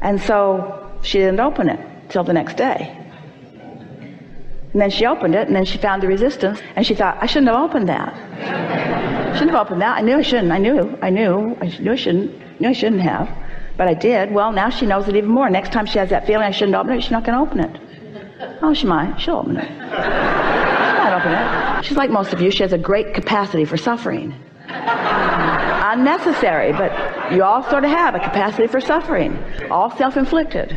And 0.00 0.20
so 0.22 0.92
she 1.02 1.18
didn't 1.18 1.40
open 1.40 1.68
it 1.68 1.80
till 2.08 2.22
the 2.22 2.32
next 2.32 2.56
day. 2.56 3.01
And 4.72 4.80
then 4.80 4.90
she 4.90 5.04
opened 5.04 5.34
it, 5.34 5.46
and 5.46 5.54
then 5.54 5.64
she 5.64 5.76
found 5.76 6.02
the 6.02 6.06
resistance, 6.06 6.60
and 6.76 6.86
she 6.86 6.94
thought, 6.94 7.18
I 7.20 7.26
shouldn't 7.26 7.48
have 7.48 7.62
opened 7.62 7.88
that. 7.88 8.14
Shouldn't 9.34 9.50
have 9.50 9.66
opened 9.66 9.82
that. 9.82 9.98
I 9.98 10.00
knew 10.00 10.16
I 10.16 10.22
shouldn't. 10.22 10.50
I 10.50 10.58
knew. 10.58 10.98
I 11.02 11.10
knew. 11.10 11.56
I 11.60 11.66
knew 11.66 11.92
I 11.92 11.96
shouldn't. 11.96 12.60
Knew 12.60 12.68
I 12.68 12.72
shouldn't 12.72 13.02
have. 13.02 13.28
But 13.76 13.88
I 13.88 13.94
did. 13.94 14.32
Well, 14.32 14.52
now 14.52 14.70
she 14.70 14.86
knows 14.86 15.08
it 15.08 15.16
even 15.16 15.30
more. 15.30 15.50
Next 15.50 15.72
time 15.72 15.86
she 15.86 15.98
has 15.98 16.10
that 16.10 16.26
feeling 16.26 16.44
I 16.44 16.50
shouldn't 16.50 16.74
open 16.74 16.92
it, 16.92 17.02
she's 17.02 17.10
not 17.10 17.24
going 17.24 17.36
to 17.36 17.42
open 17.42 17.60
it. 17.60 18.58
Oh, 18.62 18.72
she 18.72 18.86
might. 18.86 19.20
She'll 19.20 19.36
open 19.36 19.56
it. 19.56 19.68
She 19.68 19.78
might 19.78 21.18
open 21.18 21.32
it. 21.32 21.84
She's 21.84 21.96
like 21.96 22.10
most 22.10 22.32
of 22.32 22.40
you. 22.40 22.50
She 22.50 22.62
has 22.62 22.72
a 22.72 22.78
great 22.78 23.14
capacity 23.14 23.64
for 23.64 23.76
suffering. 23.76 24.34
Unnecessary, 24.68 26.72
but 26.72 27.32
you 27.32 27.42
all 27.42 27.62
sort 27.68 27.84
of 27.84 27.90
have 27.90 28.14
a 28.14 28.20
capacity 28.20 28.66
for 28.66 28.80
suffering. 28.80 29.36
All 29.70 29.90
self-inflicted. 29.96 30.70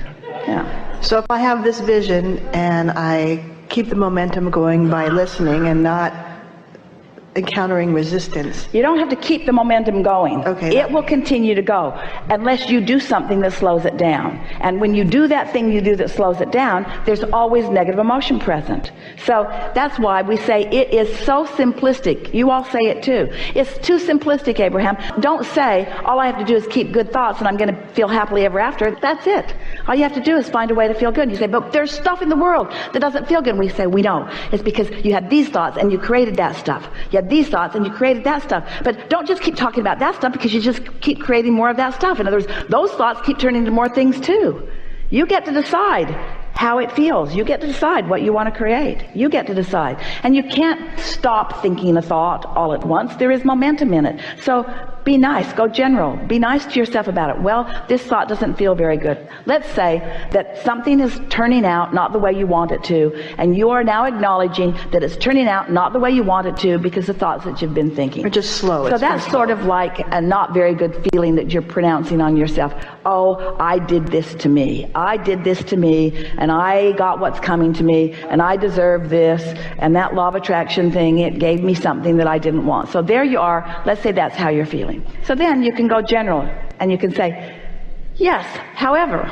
Yeah. 0.47 0.99
So 1.01 1.19
if 1.19 1.25
I 1.29 1.39
have 1.39 1.63
this 1.63 1.79
vision 1.79 2.39
and 2.49 2.91
I 2.91 3.54
keep 3.69 3.89
the 3.89 3.95
momentum 3.95 4.49
going 4.49 4.89
by 4.89 5.07
listening 5.07 5.67
and 5.67 5.83
not 5.83 6.34
encountering 7.35 7.93
resistance. 7.93 8.69
You 8.71 8.81
don't 8.81 8.97
have 8.97 9.09
to 9.09 9.15
keep 9.17 9.45
the 9.45 9.51
momentum 9.51 10.03
going. 10.03 10.45
Okay. 10.45 10.77
It 10.77 10.89
will 10.89 11.03
continue 11.03 11.53
to 11.53 11.61
go 11.61 11.91
unless 12.29 12.69
you 12.69 12.79
do 12.79 12.97
something 12.97 13.41
that 13.41 13.51
slows 13.51 13.83
it 13.83 13.97
down. 13.97 14.37
And 14.61 14.79
when 14.79 14.95
you 14.95 15.03
do 15.03 15.27
that 15.27 15.51
thing 15.51 15.69
you 15.69 15.81
do 15.81 15.97
that 15.97 16.11
slows 16.11 16.39
it 16.39 16.51
down, 16.51 16.85
there's 17.05 17.23
always 17.25 17.67
negative 17.69 17.99
emotion 17.99 18.39
present. 18.39 18.93
So 19.25 19.43
that's 19.75 19.99
why 19.99 20.21
we 20.21 20.37
say 20.37 20.61
it 20.67 20.93
is 20.93 21.13
so 21.25 21.45
simplistic. 21.45 22.33
You 22.33 22.51
all 22.51 22.63
say 22.63 22.85
it 22.85 23.03
too. 23.03 23.27
It's 23.53 23.77
too 23.85 23.97
simplistic, 23.97 24.61
Abraham. 24.61 24.95
Don't 25.19 25.45
say 25.45 25.91
all 26.05 26.19
I 26.19 26.27
have 26.27 26.39
to 26.39 26.45
do 26.45 26.55
is 26.55 26.65
keep 26.67 26.93
good 26.93 27.11
thoughts 27.11 27.39
and 27.39 27.49
I'm 27.49 27.57
going 27.57 27.75
to 27.75 27.87
feel 27.89 28.07
happily 28.07 28.45
ever 28.45 28.61
after. 28.61 28.95
That's 29.01 29.27
it. 29.27 29.53
All 29.87 29.95
you 29.95 30.03
have 30.03 30.13
to 30.13 30.23
do 30.23 30.37
is 30.37 30.49
find 30.49 30.71
a 30.71 30.75
way 30.75 30.87
to 30.87 30.93
feel 30.93 31.11
good. 31.11 31.29
You 31.29 31.35
say, 31.35 31.47
but 31.47 31.73
there's 31.73 31.91
stuff 31.91 32.21
in 32.21 32.29
the 32.29 32.37
world 32.37 32.71
that 32.93 32.99
doesn't 32.99 33.27
feel 33.27 33.41
good. 33.41 33.55
And 33.55 33.59
we 33.59 33.67
say, 33.67 33.87
we 33.87 34.01
know. 34.01 34.31
It's 34.53 34.63
because 34.63 34.89
you 35.03 35.11
had 35.11 35.29
these 35.29 35.49
thoughts 35.49 35.77
and 35.77 35.91
you 35.91 35.99
created 35.99 36.37
that 36.37 36.55
stuff. 36.55 36.87
You 37.11 37.24
had 37.25 37.29
these 37.29 37.49
thoughts 37.49 37.75
and 37.75 37.85
you 37.85 37.91
created 37.91 38.23
that 38.23 38.43
stuff. 38.43 38.63
But 38.83 39.09
don't 39.09 39.27
just 39.27 39.41
keep 39.41 39.55
talking 39.55 39.81
about 39.81 39.99
that 39.99 40.15
stuff 40.15 40.31
because 40.31 40.53
you 40.53 40.61
just 40.61 40.81
keep 41.01 41.19
creating 41.19 41.53
more 41.53 41.69
of 41.69 41.77
that 41.77 41.93
stuff. 41.93 42.19
In 42.19 42.27
other 42.27 42.37
words, 42.37 42.47
those 42.69 42.91
thoughts 42.91 43.21
keep 43.25 43.39
turning 43.39 43.59
into 43.59 43.71
more 43.71 43.89
things 43.89 44.19
too. 44.19 44.67
You 45.09 45.25
get 45.25 45.45
to 45.45 45.51
decide 45.51 46.09
how 46.55 46.79
it 46.79 46.91
feels. 46.91 47.35
You 47.35 47.43
get 47.43 47.61
to 47.61 47.67
decide 47.67 48.09
what 48.09 48.21
you 48.21 48.31
want 48.31 48.51
to 48.51 48.57
create. 48.57 49.05
You 49.13 49.29
get 49.29 49.45
to 49.47 49.53
decide. 49.53 49.97
And 50.23 50.35
you 50.35 50.43
can't 50.43 50.99
stop 50.99 51.61
thinking 51.61 51.97
a 51.97 52.01
thought 52.01 52.45
all 52.45 52.73
at 52.73 52.85
once. 52.85 53.15
There 53.17 53.31
is 53.31 53.43
momentum 53.43 53.93
in 53.93 54.05
it. 54.05 54.21
So 54.41 54.63
be 55.05 55.17
nice. 55.17 55.51
Go 55.53 55.67
general. 55.67 56.15
Be 56.15 56.39
nice 56.39 56.65
to 56.65 56.79
yourself 56.79 57.07
about 57.07 57.35
it. 57.35 57.41
Well, 57.41 57.85
this 57.87 58.01
thought 58.03 58.27
doesn't 58.27 58.55
feel 58.55 58.73
very 58.73 58.97
good. 58.97 59.27
Let's 59.45 59.69
say 59.71 59.99
that 60.31 60.63
something 60.63 60.99
is 60.99 61.19
turning 61.29 61.65
out 61.65 61.93
not 61.93 62.13
the 62.13 62.19
way 62.19 62.31
you 62.33 62.47
want 62.47 62.71
it 62.71 62.83
to, 62.85 63.13
and 63.37 63.55
you 63.55 63.69
are 63.69 63.83
now 63.83 64.05
acknowledging 64.05 64.71
that 64.91 65.03
it's 65.03 65.17
turning 65.17 65.47
out 65.47 65.71
not 65.71 65.93
the 65.93 65.99
way 65.99 66.11
you 66.11 66.23
want 66.23 66.47
it 66.47 66.57
to 66.57 66.77
because 66.79 67.07
the 67.07 67.13
thoughts 67.13 67.45
that 67.45 67.61
you've 67.61 67.73
been 67.73 67.93
thinking. 67.95 68.25
Or 68.25 68.29
just 68.29 68.57
slow. 68.57 68.89
So 68.89 68.97
that's 68.97 69.23
just 69.23 69.31
sort 69.31 69.51
of 69.51 69.65
like 69.65 69.99
a 70.11 70.21
not 70.21 70.53
very 70.53 70.73
good 70.73 71.07
feeling 71.11 71.35
that 71.35 71.51
you're 71.51 71.61
pronouncing 71.61 72.21
on 72.21 72.37
yourself. 72.37 72.73
Oh, 73.05 73.55
I 73.59 73.79
did 73.79 74.07
this 74.07 74.33
to 74.35 74.49
me. 74.49 74.89
I 74.95 75.17
did 75.17 75.43
this 75.43 75.63
to 75.65 75.77
me, 75.77 76.25
and 76.37 76.45
and 76.45 76.51
I 76.51 76.91
got 76.91 77.19
what's 77.19 77.39
coming 77.39 77.73
to 77.73 77.83
me 77.83 78.13
and 78.29 78.39
I 78.39 78.55
deserve 78.55 79.09
this 79.09 79.41
and 79.79 79.95
that 79.95 80.13
law 80.13 80.27
of 80.27 80.35
attraction 80.35 80.91
thing, 80.91 81.17
it 81.17 81.39
gave 81.39 81.63
me 81.63 81.73
something 81.73 82.17
that 82.17 82.27
I 82.27 82.37
didn't 82.37 82.67
want. 82.67 82.89
So 82.89 83.01
there 83.01 83.23
you 83.23 83.39
are. 83.39 83.81
Let's 83.83 84.03
say 84.03 84.11
that's 84.11 84.35
how 84.35 84.49
you're 84.49 84.67
feeling. 84.67 84.94
So 85.23 85.35
then 85.35 85.63
you 85.63 85.71
can 85.71 85.87
go 85.87 86.01
general 86.01 86.49
and 86.79 86.91
you 86.91 86.97
can 86.97 87.13
say, 87.13 87.61
yes, 88.15 88.45
however, 88.73 89.29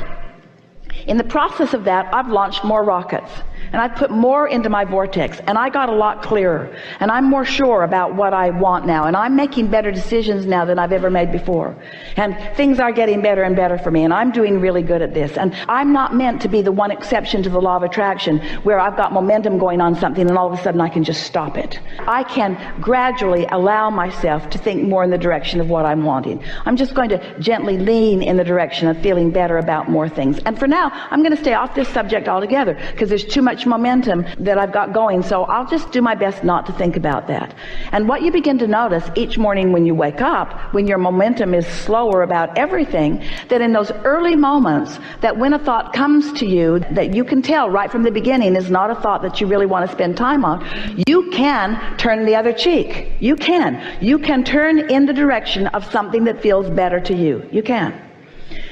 in 1.06 1.16
the 1.16 1.24
process 1.24 1.74
of 1.74 1.84
that, 1.84 2.12
I've 2.14 2.28
launched 2.28 2.64
more 2.64 2.84
rockets 2.84 3.30
and 3.72 3.80
I've 3.80 3.96
put 3.96 4.10
more 4.10 4.46
into 4.46 4.68
my 4.68 4.84
vortex 4.84 5.40
and 5.46 5.58
I 5.58 5.68
got 5.68 5.88
a 5.88 5.92
lot 5.92 6.22
clearer 6.22 6.74
and 7.00 7.10
I'm 7.10 7.24
more 7.24 7.44
sure 7.44 7.82
about 7.82 8.14
what 8.14 8.32
I 8.32 8.50
want 8.50 8.86
now 8.86 9.04
and 9.04 9.16
I'm 9.16 9.36
making 9.36 9.68
better 9.68 9.90
decisions 9.90 10.46
now 10.46 10.64
than 10.64 10.78
I've 10.78 10.92
ever 10.92 11.10
made 11.10 11.32
before 11.32 11.76
and 12.16 12.36
things 12.56 12.78
are 12.78 12.92
getting 12.92 13.20
better 13.22 13.42
and 13.42 13.56
better 13.56 13.78
for 13.78 13.90
me 13.90 14.04
and 14.04 14.12
I'm 14.12 14.30
doing 14.30 14.60
really 14.60 14.82
good 14.82 15.02
at 15.02 15.14
this 15.14 15.36
and 15.36 15.54
I'm 15.68 15.92
not 15.92 16.14
meant 16.14 16.42
to 16.42 16.48
be 16.48 16.62
the 16.62 16.72
one 16.72 16.90
exception 16.90 17.42
to 17.42 17.50
the 17.50 17.60
law 17.60 17.76
of 17.76 17.82
attraction 17.82 18.38
where 18.62 18.78
I've 18.78 18.96
got 18.96 19.12
momentum 19.12 19.58
going 19.58 19.80
on 19.80 19.94
something 19.94 20.28
and 20.28 20.38
all 20.38 20.52
of 20.52 20.58
a 20.58 20.62
sudden 20.62 20.80
I 20.80 20.88
can 20.88 21.04
just 21.04 21.24
stop 21.24 21.56
it. 21.56 21.80
I 22.00 22.22
can 22.24 22.80
gradually 22.80 23.46
allow 23.46 23.90
myself 23.90 24.50
to 24.50 24.58
think 24.58 24.86
more 24.88 25.04
in 25.04 25.10
the 25.10 25.18
direction 25.18 25.60
of 25.60 25.68
what 25.70 25.84
I'm 25.84 26.04
wanting. 26.04 26.42
I'm 26.64 26.76
just 26.76 26.94
going 26.94 27.08
to 27.10 27.40
gently 27.40 27.78
lean 27.78 28.22
in 28.22 28.36
the 28.36 28.44
direction 28.44 28.88
of 28.88 29.00
feeling 29.00 29.30
better 29.30 29.58
about 29.58 29.88
more 29.88 30.08
things. 30.08 30.38
And 30.46 30.58
for 30.58 30.66
now, 30.66 30.90
I'm 31.10 31.22
going 31.22 31.34
to 31.34 31.40
stay 31.40 31.54
off 31.54 31.74
this 31.74 31.88
subject 31.88 32.28
altogether 32.28 32.74
because 32.92 33.08
there's 33.08 33.24
too 33.24 33.42
much 33.44 33.66
momentum 33.66 34.24
that 34.38 34.58
I've 34.58 34.72
got 34.72 34.92
going. 34.92 35.22
So 35.22 35.44
I'll 35.44 35.66
just 35.66 35.92
do 35.92 36.02
my 36.02 36.14
best 36.14 36.42
not 36.42 36.66
to 36.66 36.72
think 36.72 36.96
about 36.96 37.26
that. 37.28 37.54
And 37.92 38.08
what 38.08 38.22
you 38.22 38.32
begin 38.32 38.58
to 38.58 38.66
notice 38.66 39.08
each 39.14 39.38
morning 39.38 39.72
when 39.72 39.86
you 39.86 39.94
wake 39.94 40.20
up, 40.20 40.72
when 40.74 40.86
your 40.86 40.98
momentum 40.98 41.54
is 41.54 41.66
slower 41.66 42.22
about 42.22 42.56
everything, 42.58 43.22
that 43.48 43.60
in 43.60 43.72
those 43.72 43.90
early 44.04 44.34
moments, 44.34 44.98
that 45.20 45.36
when 45.36 45.52
a 45.52 45.58
thought 45.58 45.92
comes 45.92 46.32
to 46.40 46.46
you 46.46 46.80
that 46.90 47.14
you 47.14 47.24
can 47.24 47.42
tell 47.42 47.70
right 47.70 47.90
from 47.90 48.02
the 48.02 48.10
beginning 48.10 48.56
is 48.56 48.70
not 48.70 48.90
a 48.90 48.94
thought 48.94 49.22
that 49.22 49.40
you 49.40 49.46
really 49.46 49.66
want 49.66 49.88
to 49.88 49.94
spend 49.94 50.16
time 50.16 50.44
on, 50.44 50.64
you 51.06 51.30
can 51.30 51.96
turn 51.98 52.24
the 52.24 52.34
other 52.34 52.52
cheek. 52.52 53.12
You 53.20 53.36
can. 53.36 53.80
You 54.00 54.18
can 54.18 54.44
turn 54.44 54.90
in 54.90 55.06
the 55.06 55.12
direction 55.12 55.66
of 55.68 55.90
something 55.90 56.24
that 56.24 56.42
feels 56.42 56.68
better 56.70 57.00
to 57.00 57.14
you. 57.14 57.48
You 57.52 57.62
can. 57.62 58.03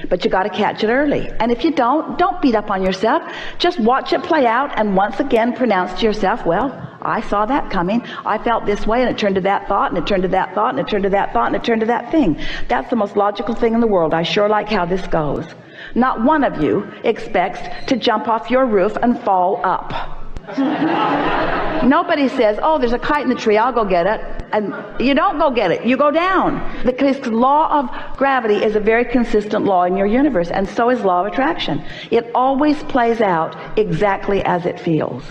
But 0.09 0.25
you 0.25 0.31
got 0.31 0.45
to 0.45 0.51
catch 0.51 0.83
it 0.85 0.89
early. 0.89 1.31
And 1.41 1.51
if 1.53 1.65
you 1.65 1.71
don't, 1.71 2.19
don't 2.19 2.41
beat 2.41 2.55
up 2.55 2.71
on 2.71 2.83
yourself. 2.83 3.23
Just 3.59 3.81
watch 3.81 4.13
it 4.13 4.23
play 4.23 4.47
out 4.47 4.79
and 4.79 4.97
once 4.97 5.21
again 5.21 5.55
pronounce 5.55 5.99
to 6.01 6.07
yourself, 6.07 6.45
well, 6.47 6.71
I 7.03 7.21
saw 7.21 7.47
that 7.47 7.71
coming. 7.71 8.03
I 8.25 8.39
felt 8.39 8.67
this 8.67 8.87
way 8.87 9.03
and 9.03 9.11
it 9.11 9.19
turned 9.19 9.35
to 9.35 9.41
that 9.43 9.69
thought 9.69 9.91
and 9.91 9.99
it 9.99 10.07
turned 10.07 10.23
to 10.23 10.29
that 10.31 10.55
thought 10.55 10.71
and 10.71 10.81
it 10.81 10.89
turned 10.89 11.05
to 11.05 11.11
that 11.11 11.33
thought 11.33 11.47
and 11.49 11.57
it 11.57 11.65
turned 11.65 11.81
to 11.81 11.87
that 11.87 12.11
thing. 12.11 12.41
That's 12.69 12.91
the 12.91 12.97
most 12.97 13.17
logical 13.17 13.55
thing 13.55 13.75
in 13.75 13.81
the 13.81 13.87
world. 13.87 14.15
I 14.15 14.23
sure 14.23 14.49
like 14.49 14.69
how 14.69 14.87
this 14.87 15.07
goes. 15.09 15.47
Not 15.95 16.23
one 16.23 16.45
of 16.45 16.63
you 16.63 16.91
expects 17.05 17.61
to 17.89 17.97
jump 17.97 18.29
off 18.29 18.51
your 18.51 18.67
roof 18.67 18.97
and 19.03 19.21
fall 19.21 19.61
up. 19.65 20.22
Nobody 21.85 22.29
says, 22.29 22.59
oh, 22.63 22.79
there's 22.79 22.93
a 22.93 22.99
kite 22.99 23.23
in 23.23 23.29
the 23.29 23.37
tree, 23.37 23.57
I'll 23.57 23.73
go 23.73 23.85
get 23.85 24.07
it. 24.07 24.21
And 24.53 24.75
you 25.01 25.15
don't 25.15 25.39
go 25.39 25.51
get 25.51 25.71
it, 25.71 25.87
you 25.87 25.97
go 25.97 26.11
down. 26.11 26.85
Because 26.85 27.25
law 27.27 27.79
of 27.79 28.17
gravity 28.17 28.57
is 28.57 28.75
a 28.75 28.81
very 28.81 29.05
consistent 29.05 29.65
law 29.65 29.85
in 29.85 29.97
your 29.97 30.07
universe, 30.07 30.51
and 30.51 30.69
so 30.69 30.91
is 30.91 31.03
law 31.03 31.25
of 31.25 31.33
attraction. 31.33 31.85
It 32.11 32.31
always 32.35 32.83
plays 32.85 33.21
out 33.21 33.79
exactly 33.79 34.43
as 34.43 34.67
it 34.67 34.81
feels. 34.81 35.23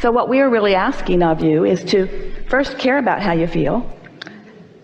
So 0.00 0.10
what 0.10 0.30
we 0.30 0.40
are 0.40 0.48
really 0.48 0.74
asking 0.74 1.22
of 1.22 1.42
you 1.42 1.64
is 1.64 1.84
to 1.84 2.32
first 2.48 2.78
care 2.78 2.98
about 2.98 3.20
how 3.20 3.32
you 3.32 3.46
feel. 3.46 3.90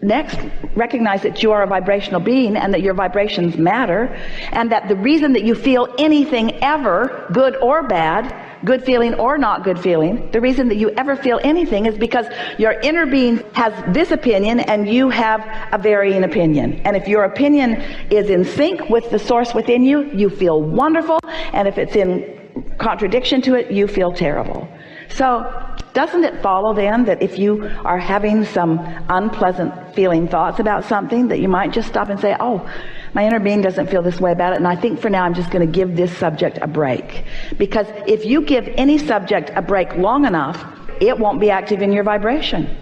Next, 0.03 0.39
recognize 0.77 1.23
that 1.23 1.43
you 1.43 1.53
are 1.53 1.63
a 1.63 1.67
vibrational 1.67 2.21
being 2.21 2.57
and 2.57 2.73
that 2.73 2.83
your 2.83 2.95
vibrations 2.95 3.57
matter, 3.57 4.07
and 4.53 4.73
that 4.73 4.89
the 4.89 4.97
reason 4.97 5.33
that 5.35 5.45
you 5.45 5.55
feel 5.55 5.95
anything 5.99 6.63
ever, 6.63 7.29
good 7.33 7.57
or 7.57 7.83
bad, 7.83 8.50
good 8.65 8.85
feeling 8.85 9.15
or 9.15 9.39
not 9.39 9.65
good 9.65 9.79
feeling, 9.79 10.31
the 10.33 10.41
reason 10.41 10.69
that 10.69 10.77
you 10.77 10.91
ever 10.91 11.17
feel 11.17 11.41
anything 11.43 11.87
is 11.87 11.97
because 11.97 12.27
your 12.59 12.73
inner 12.81 13.07
being 13.07 13.39
has 13.55 13.73
this 13.95 14.11
opinion 14.11 14.61
and 14.61 14.89
you 14.89 15.09
have 15.11 15.41
a 15.73 15.79
varying 15.79 16.25
opinion. 16.25 16.81
And 16.85 16.97
if 16.97 17.09
your 17.09 17.25
opinion 17.25 17.81
is 18.11 18.31
in 18.31 18.45
sync 18.45 18.89
with 18.89 19.11
the 19.11 19.19
source 19.19 19.55
within 19.55 19.83
you, 19.83 20.11
you 20.13 20.29
feel 20.29 20.63
wonderful. 20.63 21.19
And 21.53 21.67
if 21.67 21.79
it's 21.79 21.97
in 21.97 22.39
contradiction 22.79 23.43
to 23.43 23.55
it, 23.55 23.71
you 23.71 23.87
feel 23.87 24.13
terrible. 24.13 24.69
So 25.09 25.77
doesn't 25.93 26.25
it 26.25 26.41
follow 26.41 26.73
then 26.73 27.05
that 27.07 27.23
if 27.23 27.39
you 27.39 27.65
are 27.85 27.99
having 27.99 28.45
some 28.45 28.79
unpleasant 29.09 29.95
feeling 29.95 30.29
thoughts 30.29 30.61
about 30.61 30.85
something 30.85 31.29
that 31.29 31.41
you 31.41 31.49
might 31.49 31.73
just 31.73 31.89
stop 31.89 32.09
and 32.09 32.21
say, 32.21 32.37
oh, 32.39 32.69
my 33.15 33.27
inner 33.27 33.41
being 33.41 33.61
doesn't 33.61 33.89
feel 33.89 34.03
this 34.03 34.21
way 34.21 34.33
about 34.33 34.53
it. 34.53 34.57
And 34.57 34.69
I 34.69 34.77
think 34.77 35.01
for 35.01 35.11
now, 35.11 35.25
I'm 35.25 35.35
just 35.35 35.51
going 35.51 35.67
to 35.67 35.73
give 35.73 35.97
this 35.97 36.17
subject 36.17 36.59
a 36.63 36.67
break. 36.67 37.25
Because 37.59 37.87
if 38.07 38.25
you 38.25 38.43
give 38.43 38.69
any 38.77 38.99
subject 38.99 39.51
a 39.55 39.63
break 39.63 39.95
long 39.97 40.25
enough, 40.25 40.65
it 41.01 41.19
won't 41.19 41.41
be 41.41 41.51
active 41.51 41.83
in 41.83 41.93
your 41.93 42.05
vibration. 42.05 42.77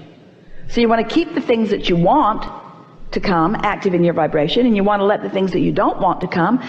So 0.69 0.81
you 0.81 0.88
want 0.88 1.09
to 1.09 1.14
keep 1.14 1.35
the 1.35 1.41
things 1.41 1.71
that 1.71 1.88
you 1.88 1.97
want 1.97 2.45
to 3.12 3.21
come 3.21 3.55
active 3.57 3.95
in 3.95 4.05
your 4.05 4.12
vibration, 4.12 4.67
and 4.67 4.77
you 4.77 4.85
want 4.85 5.01
to 5.01 5.07
let 5.07 5.23
the 5.23 5.31
things 5.31 5.53
that 5.53 5.61
you 5.61 5.73
don't 5.73 5.99
want 5.99 6.21
to 6.21 6.29
come 6.29 6.62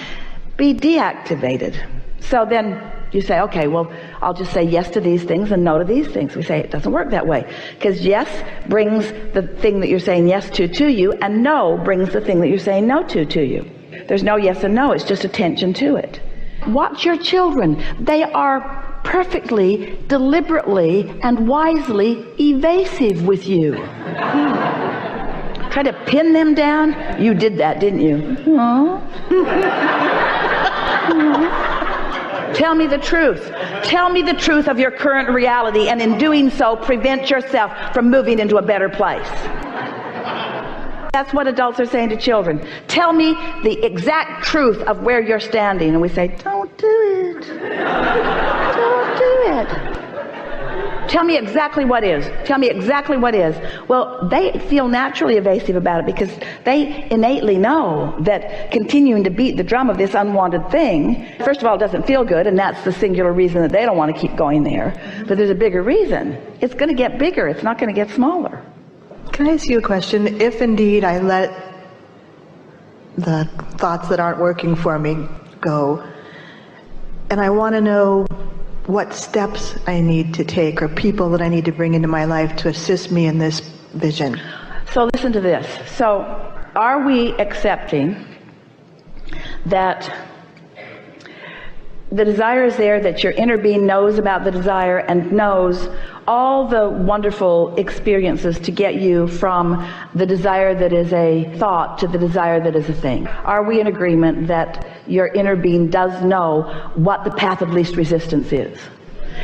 be 0.55 0.73
deactivated. 0.73 1.75
So 2.21 2.45
then 2.45 2.81
you 3.11 3.21
say, 3.21 3.39
okay, 3.41 3.67
well, 3.67 3.91
I'll 4.21 4.33
just 4.33 4.53
say 4.53 4.63
yes 4.63 4.89
to 4.91 5.01
these 5.01 5.23
things 5.23 5.51
and 5.51 5.63
no 5.63 5.77
to 5.79 5.83
these 5.83 6.07
things. 6.07 6.35
We 6.35 6.43
say 6.43 6.59
it 6.59 6.71
doesn't 6.71 6.91
work 6.91 7.09
that 7.11 7.25
way. 7.25 7.51
Because 7.73 8.05
yes 8.05 8.29
brings 8.67 9.11
the 9.33 9.41
thing 9.59 9.79
that 9.79 9.89
you're 9.89 9.99
saying 9.99 10.27
yes 10.27 10.49
to 10.51 10.67
to 10.67 10.87
you, 10.87 11.13
and 11.13 11.41
no 11.41 11.77
brings 11.83 12.13
the 12.13 12.21
thing 12.21 12.39
that 12.41 12.49
you're 12.49 12.59
saying 12.59 12.87
no 12.87 13.03
to 13.07 13.25
to 13.25 13.43
you. 13.43 13.69
There's 14.07 14.23
no 14.23 14.35
yes 14.35 14.63
and 14.63 14.75
no, 14.75 14.91
it's 14.91 15.03
just 15.03 15.25
attention 15.25 15.73
to 15.75 15.95
it. 15.95 16.21
Watch 16.67 17.05
your 17.05 17.17
children. 17.17 17.83
They 17.99 18.23
are 18.23 19.01
perfectly, 19.03 19.97
deliberately, 20.07 21.09
and 21.23 21.47
wisely 21.47 22.25
evasive 22.39 23.25
with 23.25 23.47
you. 23.47 23.75
Hmm. 23.75 24.89
Try 25.71 25.83
to 25.83 25.93
pin 26.05 26.33
them 26.33 26.55
down. 26.55 27.21
You 27.21 27.33
did 27.33 27.57
that, 27.57 27.79
didn't 27.79 28.01
you? 28.01 28.35
Tell 32.59 32.75
me 32.75 32.87
the 32.87 32.97
truth. 32.97 33.49
Tell 33.83 34.09
me 34.09 34.21
the 34.21 34.33
truth 34.33 34.67
of 34.67 34.77
your 34.77 34.91
current 34.91 35.29
reality, 35.29 35.87
and 35.87 36.01
in 36.01 36.17
doing 36.17 36.49
so, 36.49 36.75
prevent 36.75 37.29
yourself 37.29 37.71
from 37.93 38.11
moving 38.11 38.37
into 38.37 38.57
a 38.57 38.61
better 38.61 38.89
place. 38.89 39.29
That's 41.13 41.33
what 41.33 41.47
adults 41.47 41.79
are 41.79 41.85
saying 41.85 42.09
to 42.09 42.17
children. 42.17 42.61
Tell 42.89 43.13
me 43.13 43.33
the 43.63 43.81
exact 43.81 44.43
truth 44.43 44.81
of 44.81 45.03
where 45.03 45.21
you're 45.21 45.39
standing. 45.39 45.91
And 45.91 46.01
we 46.01 46.09
say, 46.09 46.35
Don't 46.43 46.77
do 46.77 47.37
it. 47.37 47.47
Don't 48.75 49.17
do 49.17 49.33
it. 49.47 49.88
Tell 51.09 51.23
me 51.23 51.37
exactly 51.37 51.85
what 51.85 52.03
is. 52.03 52.29
Tell 52.45 52.59
me 52.59 52.69
exactly 52.69 53.17
what 53.17 53.33
is. 53.33 53.55
Well, 53.87 54.29
they 54.29 54.59
feel 54.69 54.87
naturally 54.87 55.37
evasive 55.37 55.75
about 55.75 56.01
it 56.01 56.05
because 56.05 56.29
they 56.65 57.09
innately 57.09 57.57
know 57.57 58.15
that 58.21 58.69
continuing 58.71 59.23
to 59.23 59.31
beat 59.31 59.57
the 59.57 59.63
drum 59.63 59.89
of 59.89 59.97
this 59.97 60.13
unwanted 60.13 60.69
thing, 60.69 61.25
first 61.39 61.61
of 61.61 61.67
all, 61.67 61.79
doesn't 61.79 62.05
feel 62.05 62.23
good, 62.23 62.45
and 62.45 62.57
that's 62.59 62.83
the 62.83 62.91
singular 62.91 63.33
reason 63.33 63.63
that 63.63 63.71
they 63.71 63.85
don't 63.85 63.97
want 63.97 64.13
to 64.13 64.21
keep 64.21 64.35
going 64.35 64.61
there. 64.61 64.93
But 65.27 65.39
there's 65.39 65.49
a 65.49 65.55
bigger 65.55 65.81
reason. 65.81 66.39
It's 66.61 66.75
going 66.75 66.89
to 66.89 66.95
get 66.95 67.17
bigger. 67.17 67.47
It's 67.47 67.63
not 67.63 67.79
going 67.79 67.93
to 67.93 67.99
get 67.99 68.13
smaller. 68.13 68.63
Can 69.31 69.47
I 69.47 69.53
ask 69.53 69.67
you 69.67 69.79
a 69.79 69.81
question? 69.81 70.39
If 70.39 70.61
indeed 70.61 71.03
I 71.03 71.17
let 71.17 71.51
the 73.17 73.45
thoughts 73.77 74.09
that 74.09 74.19
aren't 74.19 74.39
working 74.39 74.75
for 74.75 74.99
me 74.99 75.27
go, 75.59 76.07
and 77.31 77.41
I 77.41 77.49
want 77.49 77.73
to 77.73 77.81
know 77.81 78.27
what 78.89 79.13
steps 79.13 79.77
I 79.85 80.01
need 80.01 80.33
to 80.33 80.43
take 80.43 80.81
or 80.81 80.87
people 80.89 81.29
that 81.29 81.43
I 81.43 81.47
need 81.47 81.65
to 81.65 81.71
bring 81.71 81.93
into 81.93 82.07
my 82.07 82.25
life 82.25 82.55
to 82.57 82.69
assist 82.69 83.11
me 83.11 83.27
in 83.27 83.37
this 83.37 83.59
vision. 83.93 84.41
So 84.91 85.07
listen 85.13 85.31
to 85.33 85.41
this. 85.41 85.67
So 85.95 86.21
are 86.75 87.05
we 87.05 87.33
accepting 87.33 88.25
that 89.67 90.11
the 92.11 92.25
desire 92.25 92.65
is 92.65 92.75
there, 92.75 92.99
that 92.99 93.23
your 93.23 93.33
inner 93.33 93.57
being 93.57 93.85
knows 93.85 94.17
about 94.17 94.43
the 94.43 94.51
desire 94.51 94.97
and 94.97 95.31
knows 95.31 95.89
all 96.27 96.67
the 96.67 96.89
wonderful 96.89 97.75
experiences 97.75 98.59
to 98.59 98.71
get 98.71 98.95
you 98.95 99.27
from 99.27 99.87
the 100.15 100.25
desire 100.25 100.73
that 100.73 100.91
is 100.91 101.13
a 101.13 101.51
thought 101.57 101.99
to 101.99 102.07
the 102.07 102.17
desire 102.17 102.59
that 102.59 102.75
is 102.75 102.89
a 102.89 102.93
thing? 102.93 103.27
Are 103.27 103.63
we 103.63 103.79
in 103.79 103.87
agreement 103.87 104.47
that 104.47 104.87
your 105.07 105.27
inner 105.27 105.55
being 105.55 105.89
does 105.89 106.23
know 106.23 106.91
what 106.95 107.23
the 107.23 107.31
path 107.31 107.61
of 107.61 107.71
least 107.71 107.95
resistance 107.95 108.51
is? 108.51 108.79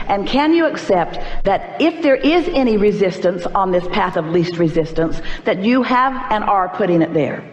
And 0.07 0.27
can 0.27 0.53
you 0.53 0.65
accept 0.65 1.19
that 1.45 1.79
if 1.81 2.01
there 2.01 2.15
is 2.15 2.47
any 2.49 2.77
resistance 2.77 3.45
on 3.47 3.71
this 3.71 3.87
path 3.89 4.17
of 4.17 4.25
least 4.25 4.57
resistance, 4.57 5.21
that 5.45 5.63
you 5.63 5.83
have 5.83 6.13
and 6.31 6.43
are 6.43 6.69
putting 6.69 7.01
it 7.01 7.13
there? 7.13 7.49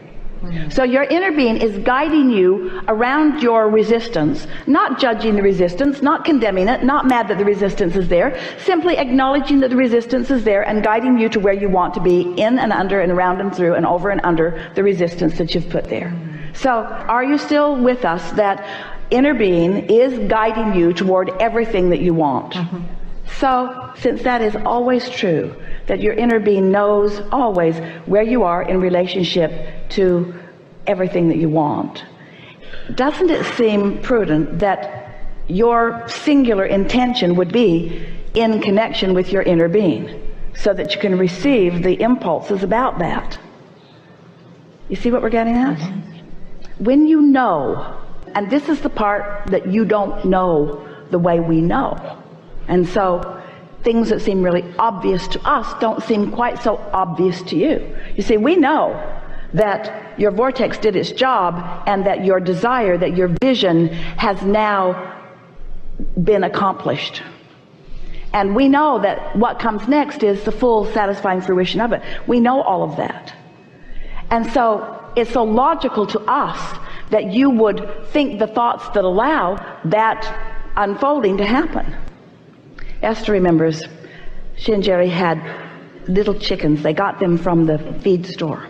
So 0.71 0.83
your 0.83 1.05
inner 1.05 1.33
being 1.33 1.57
is 1.57 1.79
guiding 1.79 2.31
you 2.31 2.83
around 2.89 3.43
your 3.43 3.69
resistance, 3.69 4.47
not 4.67 4.99
judging 4.99 5.37
the 5.37 5.43
resistance, 5.43 6.03
not 6.03 6.25
condemning 6.25 6.69
it, 6.69 6.85
not 6.85 7.07
mad 7.07 7.29
that 7.29 7.39
the 7.39 7.45
resistance 7.45 7.97
is 7.97 8.09
there, 8.09 8.39
simply 8.65 8.99
acknowledging 8.99 9.61
that 9.61 9.71
the 9.71 9.77
resistance 9.77 10.31
is 10.31 10.45
there 10.45 10.63
and 10.63 10.83
guiding 10.83 11.19
you 11.19 11.29
to 11.29 11.41
where 11.41 11.55
you 11.55 11.69
want 11.69 11.95
to 11.95 12.01
be 12.01 12.23
in 12.41 12.59
and 12.59 12.73
under 12.73 13.01
and 13.01 13.13
around 13.13 13.41
and 13.41 13.55
through 13.55 13.75
and 13.75 13.87
over 13.87 14.11
and 14.11 14.21
under 14.25 14.71
the 14.75 14.83
resistance 14.83 15.39
that 15.39 15.55
you've 15.55 15.69
put 15.71 15.85
there. 15.85 16.13
So 16.55 16.71
are 16.71 17.25
you 17.25 17.39
still 17.39 17.77
with 17.77 18.05
us 18.05 18.33
that 18.33 18.65
inner 19.13 19.35
being 19.35 19.91
is 19.91 20.19
guiding 20.29 20.75
you 20.75 20.93
toward 20.93 21.31
everything 21.41 21.91
that 21.91 22.01
you 22.01 22.15
want. 22.15 22.55
Mm-hmm. 22.55 22.81
So, 23.39 23.93
since 23.97 24.23
that 24.23 24.43
is 24.43 24.57
always 24.57 25.09
true, 25.09 25.55
that 25.87 26.01
your 26.01 26.15
inner 26.15 26.39
being 26.39 26.71
knows 26.71 27.21
always 27.31 27.77
where 28.07 28.23
you 28.23 28.43
are 28.43 28.63
in 28.63 28.81
relationship 28.81 29.51
to 29.93 30.35
everything 30.87 31.29
that 31.29 31.39
you 31.39 31.49
want, 31.49 32.05
doesn't 32.95 33.31
it 33.31 33.45
seem 33.57 34.01
prudent 34.03 34.59
that 34.59 35.09
your 35.49 36.07
singular 36.09 36.65
intention 36.65 37.37
would 37.37 37.53
be 37.53 38.07
in 38.35 38.61
connection 38.61 39.15
with 39.15 39.31
your 39.33 39.43
inner 39.43 39.69
being 39.69 40.35
so 40.55 40.73
that 40.73 40.95
you 40.95 41.01
can 41.01 41.19
receive 41.19 41.83
the 41.83 42.01
impulses 42.01 42.63
about 42.63 42.99
that? 42.99 43.39
You 44.89 44.97
see 44.97 45.11
what 45.11 45.23
we're 45.23 45.31
getting 45.31 45.55
at? 45.55 45.79
Mm-hmm. 45.79 46.85
When 46.85 47.07
you 47.07 47.23
know, 47.23 47.99
and 48.35 48.51
this 48.51 48.69
is 48.69 48.81
the 48.81 48.91
part 48.91 49.47
that 49.49 49.67
you 49.67 49.85
don't 49.85 50.25
know 50.25 50.87
the 51.11 51.19
way 51.19 51.41
we 51.41 51.61
know. 51.61 52.19
And 52.69 52.89
so 52.89 53.43
things 53.83 54.09
that 54.11 54.21
seem 54.21 54.43
really 54.43 54.65
obvious 54.79 55.27
to 55.29 55.41
us 55.49 55.73
don't 55.81 56.03
seem 56.03 56.31
quite 56.31 56.63
so 56.63 56.77
obvious 56.93 57.43
to 57.43 57.57
you. 57.57 57.97
You 58.17 58.23
see, 58.23 58.37
we 58.37 58.57
know 58.57 58.91
that 59.55 60.19
your 60.19 60.31
vortex 60.31 60.79
did 60.79 60.97
its 60.97 61.13
job 61.13 61.83
and 61.87 62.07
that 62.07 62.25
your 62.25 62.41
desire, 62.41 62.97
that 62.99 63.17
your 63.17 63.29
vision 63.41 63.89
has 63.89 64.41
now 64.43 65.21
been 66.23 66.45
accomplished. 66.45 67.23
And 68.33 68.57
we 68.57 68.69
know 68.69 68.99
that 69.01 69.37
what 69.37 69.59
comes 69.59 69.87
next 69.89 70.23
is 70.23 70.43
the 70.45 70.53
full 70.53 70.87
satisfying 70.93 71.43
fruition 71.43 71.81
of 71.81 71.93
it. 71.93 72.03
We 72.27 72.41
know 72.41 72.63
all 72.63 72.83
of 72.83 72.97
that. 72.97 73.35
And 74.31 74.51
so 74.53 74.99
it's 75.17 75.31
so 75.33 75.45
logical 75.45 76.07
to 76.07 76.21
us 76.21 76.79
that 77.11 77.33
you 77.33 77.51
would 77.51 78.07
think 78.09 78.39
the 78.39 78.47
thoughts 78.47 78.89
that 78.95 79.05
allow 79.05 79.57
that 79.85 80.63
unfolding 80.77 81.37
to 81.37 81.45
happen. 81.45 81.95
Esther 83.03 83.33
remembers 83.33 83.83
she 84.57 84.73
and 84.73 84.83
Jerry 84.83 85.09
had 85.09 85.39
little 86.09 86.35
chickens. 86.35 86.83
They 86.83 86.95
got 86.95 87.21
them 87.21 87.37
from 87.37 87.67
the 87.67 87.79
feed 88.03 88.27
store. 88.27 88.67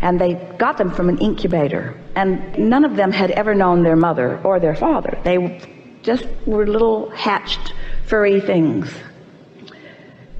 And 0.00 0.20
they 0.20 0.34
got 0.58 0.78
them 0.78 0.90
from 0.90 1.08
an 1.08 1.18
incubator. 1.18 1.98
And 2.14 2.58
none 2.58 2.84
of 2.84 2.96
them 2.96 3.12
had 3.12 3.30
ever 3.32 3.54
known 3.54 3.82
their 3.82 3.96
mother 3.96 4.38
or 4.44 4.60
their 4.60 4.74
father. 4.74 5.18
They 5.24 5.60
just 6.02 6.26
were 6.46 6.66
little 6.66 7.10
hatched, 7.10 7.72
furry 8.06 8.40
things. 8.40 8.92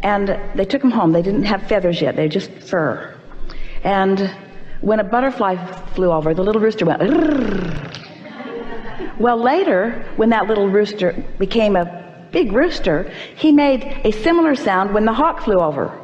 And 0.02 0.38
they 0.54 0.64
took 0.64 0.82
them 0.82 0.90
home. 0.90 1.12
They 1.12 1.22
didn't 1.22 1.44
have 1.44 1.66
feathers 1.68 2.00
yet, 2.00 2.16
they 2.16 2.22
were 2.22 2.28
just 2.28 2.50
fur. 2.52 3.14
And 3.82 4.30
when 4.80 5.00
a 5.00 5.04
butterfly 5.04 5.56
flew 5.94 6.12
over, 6.12 6.34
the 6.34 6.42
little 6.42 6.60
rooster 6.60 6.84
went. 6.84 7.00
Well, 9.18 9.42
later, 9.42 10.04
when 10.16 10.28
that 10.30 10.46
little 10.46 10.68
rooster 10.68 11.12
became 11.38 11.76
a 11.76 12.28
big 12.30 12.52
rooster, 12.52 13.10
he 13.36 13.50
made 13.50 13.82
a 14.04 14.10
similar 14.10 14.54
sound 14.54 14.92
when 14.92 15.06
the 15.06 15.12
hawk 15.12 15.40
flew 15.40 15.58
over. 15.58 15.98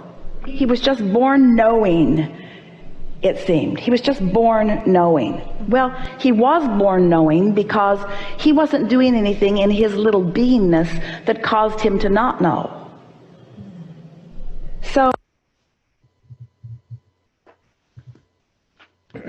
He 0.47 0.65
was 0.65 0.81
just 0.81 1.01
born 1.13 1.55
knowing, 1.55 2.35
it 3.23 3.39
seemed. 3.39 3.79
He 3.79 3.91
was 3.91 4.01
just 4.01 4.21
born 4.33 4.83
knowing. 4.85 5.41
Well, 5.69 5.91
he 6.19 6.33
was 6.33 6.67
born 6.79 7.09
knowing 7.09 7.53
because 7.53 8.01
he 8.39 8.53
wasn't 8.53 8.89
doing 8.89 9.15
anything 9.15 9.59
in 9.59 9.71
his 9.71 9.95
little 9.95 10.23
beingness 10.23 10.89
that 11.27 11.43
caused 11.43 11.81
him 11.81 11.99
to 12.01 12.09
not 12.09 12.41
know. 12.41 12.91
So, 14.83 15.13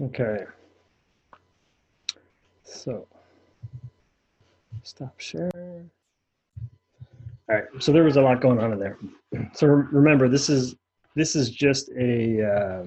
Okay. 0.00 0.38
So, 2.64 3.06
stop 4.82 5.20
share. 5.20 5.50
All 5.54 7.54
right. 7.54 7.64
So 7.78 7.92
there 7.92 8.02
was 8.02 8.16
a 8.16 8.20
lot 8.20 8.40
going 8.40 8.58
on 8.58 8.72
in 8.72 8.80
there. 8.80 8.98
So 9.54 9.66
remember, 9.66 10.28
this 10.28 10.50
is 10.50 10.74
this 11.14 11.36
is 11.36 11.50
just 11.50 11.90
a 11.98 12.42
uh, 12.44 12.86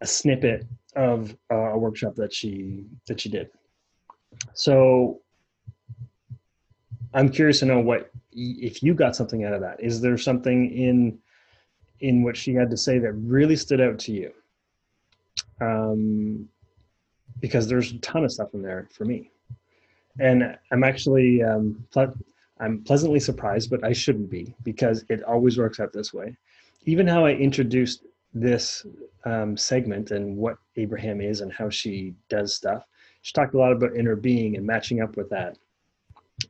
a 0.00 0.06
snippet 0.06 0.66
of 0.96 1.36
uh, 1.50 1.72
a 1.72 1.78
workshop 1.78 2.14
that 2.16 2.32
she 2.32 2.84
that 3.06 3.20
she 3.20 3.28
did. 3.28 3.50
So 4.54 5.20
I'm 7.14 7.28
curious 7.28 7.60
to 7.60 7.66
know 7.66 7.80
what 7.80 8.10
if 8.32 8.82
you 8.82 8.94
got 8.94 9.14
something 9.14 9.44
out 9.44 9.52
of 9.52 9.60
that. 9.60 9.82
Is 9.82 10.00
there 10.00 10.16
something 10.18 10.70
in 10.72 11.18
in 12.00 12.22
what 12.22 12.36
she 12.36 12.54
had 12.54 12.70
to 12.70 12.76
say 12.76 12.98
that 12.98 13.12
really 13.12 13.56
stood 13.56 13.80
out 13.80 13.98
to 14.00 14.12
you? 14.12 14.32
um, 15.62 16.48
because 17.40 17.68
there's 17.68 17.92
a 17.92 17.98
ton 17.98 18.24
of 18.24 18.32
stuff 18.32 18.54
in 18.54 18.62
there 18.62 18.88
for 18.92 19.04
me. 19.04 19.30
And 20.18 20.56
I'm 20.70 20.84
actually 20.84 21.42
um, 21.42 21.84
ple- 21.92 22.14
I'm 22.60 22.82
pleasantly 22.84 23.20
surprised, 23.20 23.70
but 23.70 23.82
I 23.84 23.92
shouldn't 23.92 24.30
be 24.30 24.54
because 24.62 25.04
it 25.08 25.22
always 25.22 25.58
works 25.58 25.80
out 25.80 25.92
this 25.92 26.12
way. 26.12 26.36
Even 26.84 27.06
how 27.06 27.24
I 27.24 27.32
introduced 27.32 28.04
this 28.34 28.84
um, 29.24 29.56
segment 29.56 30.10
and 30.10 30.36
what 30.36 30.56
Abraham 30.76 31.20
is 31.20 31.40
and 31.40 31.52
how 31.52 31.68
she 31.68 32.14
does 32.28 32.54
stuff. 32.54 32.84
She 33.22 33.32
talked 33.32 33.54
a 33.54 33.58
lot 33.58 33.72
about 33.72 33.94
inner 33.94 34.16
being 34.16 34.56
and 34.56 34.66
matching 34.66 35.00
up 35.00 35.16
with 35.16 35.30
that, 35.30 35.58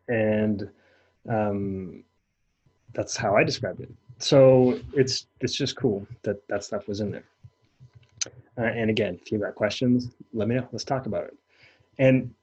and 0.08 0.70
um, 1.28 2.02
that's 2.94 3.16
how 3.16 3.36
I 3.36 3.44
described 3.44 3.80
it. 3.80 3.90
So 4.18 4.80
it's 4.94 5.26
it's 5.40 5.54
just 5.54 5.76
cool 5.76 6.06
that 6.22 6.46
that 6.48 6.64
stuff 6.64 6.88
was 6.88 7.00
in 7.00 7.10
there. 7.10 7.24
Uh, 8.56 8.62
and 8.62 8.90
again, 8.90 9.18
if 9.20 9.32
you've 9.32 9.40
got 9.40 9.54
questions, 9.54 10.10
let 10.32 10.48
me 10.48 10.54
know. 10.54 10.68
Let's 10.72 10.84
talk 10.84 11.06
about 11.06 11.24
it. 11.24 11.36
And 11.98 12.34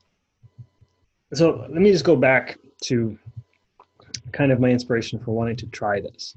so 1.34 1.66
let 1.70 1.82
me 1.82 1.92
just 1.92 2.06
go 2.06 2.16
back 2.16 2.58
to 2.84 3.18
kind 4.32 4.52
of 4.52 4.60
my 4.60 4.70
inspiration 4.70 5.20
for 5.20 5.32
wanting 5.32 5.56
to 5.58 5.68
try 5.68 6.02
this. 6.02 6.36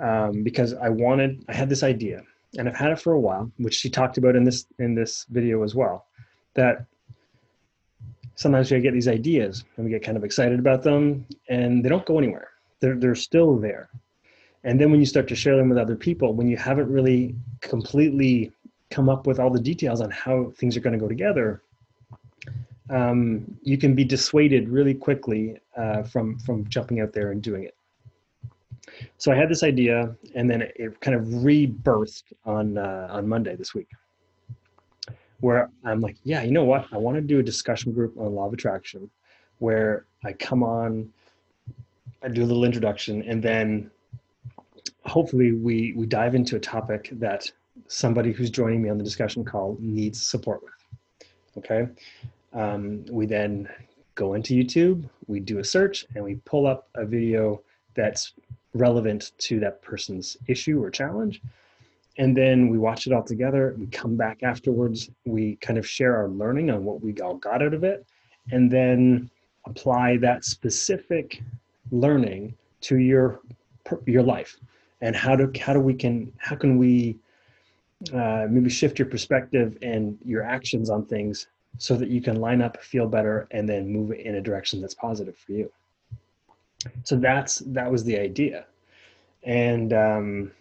Um, 0.00 0.42
because 0.44 0.74
I 0.74 0.88
wanted, 0.88 1.44
I 1.48 1.54
had 1.54 1.68
this 1.68 1.82
idea, 1.82 2.22
and 2.56 2.68
I've 2.68 2.76
had 2.76 2.92
it 2.92 3.00
for 3.00 3.14
a 3.14 3.20
while, 3.20 3.50
which 3.58 3.74
she 3.74 3.90
talked 3.90 4.16
about 4.16 4.36
in 4.36 4.44
this 4.44 4.66
in 4.78 4.94
this 4.94 5.26
video 5.28 5.62
as 5.64 5.74
well. 5.74 6.06
That 6.54 6.84
sometimes 8.36 8.70
we 8.70 8.80
get 8.80 8.94
these 8.94 9.08
ideas 9.08 9.64
and 9.76 9.84
we 9.84 9.90
get 9.90 10.04
kind 10.04 10.16
of 10.16 10.24
excited 10.24 10.58
about 10.60 10.82
them, 10.82 11.26
and 11.48 11.84
they 11.84 11.88
don't 11.88 12.06
go 12.06 12.18
anywhere. 12.18 12.50
They're 12.80 12.96
they're 12.96 13.14
still 13.14 13.56
there. 13.56 13.90
And 14.64 14.80
then 14.80 14.90
when 14.90 15.00
you 15.00 15.06
start 15.06 15.28
to 15.28 15.36
share 15.36 15.56
them 15.56 15.68
with 15.68 15.78
other 15.78 15.96
people, 15.96 16.34
when 16.34 16.48
you 16.48 16.56
haven't 16.56 16.90
really 16.90 17.34
completely 17.60 18.52
come 18.90 19.08
up 19.08 19.26
with 19.26 19.38
all 19.38 19.50
the 19.50 19.60
details 19.60 20.00
on 20.00 20.10
how 20.10 20.52
things 20.56 20.76
are 20.76 20.80
going 20.80 20.92
to 20.92 20.98
go 20.98 21.08
together, 21.08 21.62
um, 22.90 23.56
you 23.62 23.78
can 23.78 23.94
be 23.94 24.04
dissuaded 24.04 24.68
really 24.68 24.94
quickly 24.94 25.58
uh, 25.76 26.02
from 26.02 26.38
from 26.38 26.68
jumping 26.68 27.00
out 27.00 27.12
there 27.12 27.32
and 27.32 27.42
doing 27.42 27.64
it. 27.64 27.74
So 29.18 29.32
I 29.32 29.36
had 29.36 29.48
this 29.48 29.62
idea, 29.62 30.14
and 30.34 30.50
then 30.50 30.62
it, 30.62 30.72
it 30.76 31.00
kind 31.00 31.16
of 31.16 31.22
rebirthed 31.24 32.24
on 32.44 32.78
uh, 32.78 33.08
on 33.10 33.28
Monday 33.28 33.56
this 33.56 33.74
week, 33.74 33.88
where 35.40 35.70
I'm 35.84 36.00
like, 36.00 36.16
yeah, 36.24 36.42
you 36.42 36.52
know 36.52 36.64
what? 36.64 36.86
I 36.92 36.98
want 36.98 37.16
to 37.16 37.20
do 37.20 37.38
a 37.38 37.42
discussion 37.42 37.92
group 37.92 38.16
on 38.18 38.34
law 38.34 38.46
of 38.46 38.52
attraction, 38.52 39.10
where 39.58 40.06
I 40.24 40.32
come 40.32 40.62
on, 40.62 41.12
I 42.22 42.28
do 42.28 42.42
a 42.42 42.46
little 42.46 42.64
introduction, 42.64 43.22
and 43.22 43.42
then 43.42 43.90
hopefully 45.04 45.52
we 45.52 45.92
we 45.94 46.06
dive 46.06 46.34
into 46.34 46.56
a 46.56 46.60
topic 46.60 47.10
that 47.12 47.50
somebody 47.86 48.32
who's 48.32 48.50
joining 48.50 48.82
me 48.82 48.88
on 48.90 48.98
the 48.98 49.04
discussion 49.04 49.44
call 49.44 49.76
needs 49.80 50.24
support 50.24 50.62
with. 50.62 50.72
Okay. 51.58 51.88
Um, 52.52 53.04
we 53.10 53.26
then 53.26 53.68
go 54.14 54.34
into 54.34 54.54
YouTube, 54.54 55.08
we 55.26 55.38
do 55.38 55.58
a 55.58 55.64
search, 55.64 56.06
and 56.14 56.24
we 56.24 56.36
pull 56.44 56.66
up 56.66 56.88
a 56.96 57.04
video 57.04 57.62
that's 57.94 58.32
relevant 58.74 59.32
to 59.38 59.60
that 59.60 59.82
person's 59.82 60.36
issue 60.46 60.82
or 60.82 60.90
challenge. 60.90 61.42
And 62.18 62.36
then 62.36 62.68
we 62.68 62.78
watch 62.78 63.06
it 63.06 63.12
all 63.12 63.22
together. 63.22 63.76
We 63.78 63.86
come 63.86 64.16
back 64.16 64.42
afterwards. 64.42 65.10
We 65.24 65.56
kind 65.56 65.78
of 65.78 65.88
share 65.88 66.16
our 66.16 66.28
learning 66.28 66.70
on 66.70 66.84
what 66.84 67.00
we 67.00 67.14
all 67.20 67.36
got 67.36 67.62
out 67.62 67.74
of 67.74 67.84
it, 67.84 68.04
and 68.50 68.70
then 68.70 69.30
apply 69.66 70.16
that 70.18 70.44
specific 70.44 71.40
learning 71.90 72.54
to 72.80 72.98
your 72.98 73.40
your 74.06 74.22
life 74.22 74.58
and 75.00 75.14
how 75.14 75.36
do 75.36 75.50
how 75.60 75.72
do 75.72 75.80
we 75.80 75.94
can 75.94 76.32
how 76.38 76.56
can 76.56 76.76
we 76.76 77.16
uh, 78.12 78.46
maybe 78.48 78.70
shift 78.70 78.98
your 78.98 79.08
perspective 79.08 79.76
and 79.82 80.18
your 80.24 80.42
actions 80.42 80.90
on 80.90 81.04
things 81.04 81.48
so 81.78 81.96
that 81.96 82.08
you 82.08 82.20
can 82.20 82.36
line 82.36 82.62
up 82.62 82.82
feel 82.82 83.06
better 83.06 83.46
and 83.50 83.68
then 83.68 83.88
move 83.88 84.12
in 84.12 84.36
a 84.36 84.40
direction 84.40 84.80
that's 84.80 84.94
positive 84.94 85.36
for 85.36 85.52
you 85.52 85.70
so 87.04 87.16
that's 87.16 87.58
that 87.66 87.90
was 87.90 88.04
the 88.04 88.18
idea. 88.18 88.66
And 89.42 89.92
um, 89.92 90.52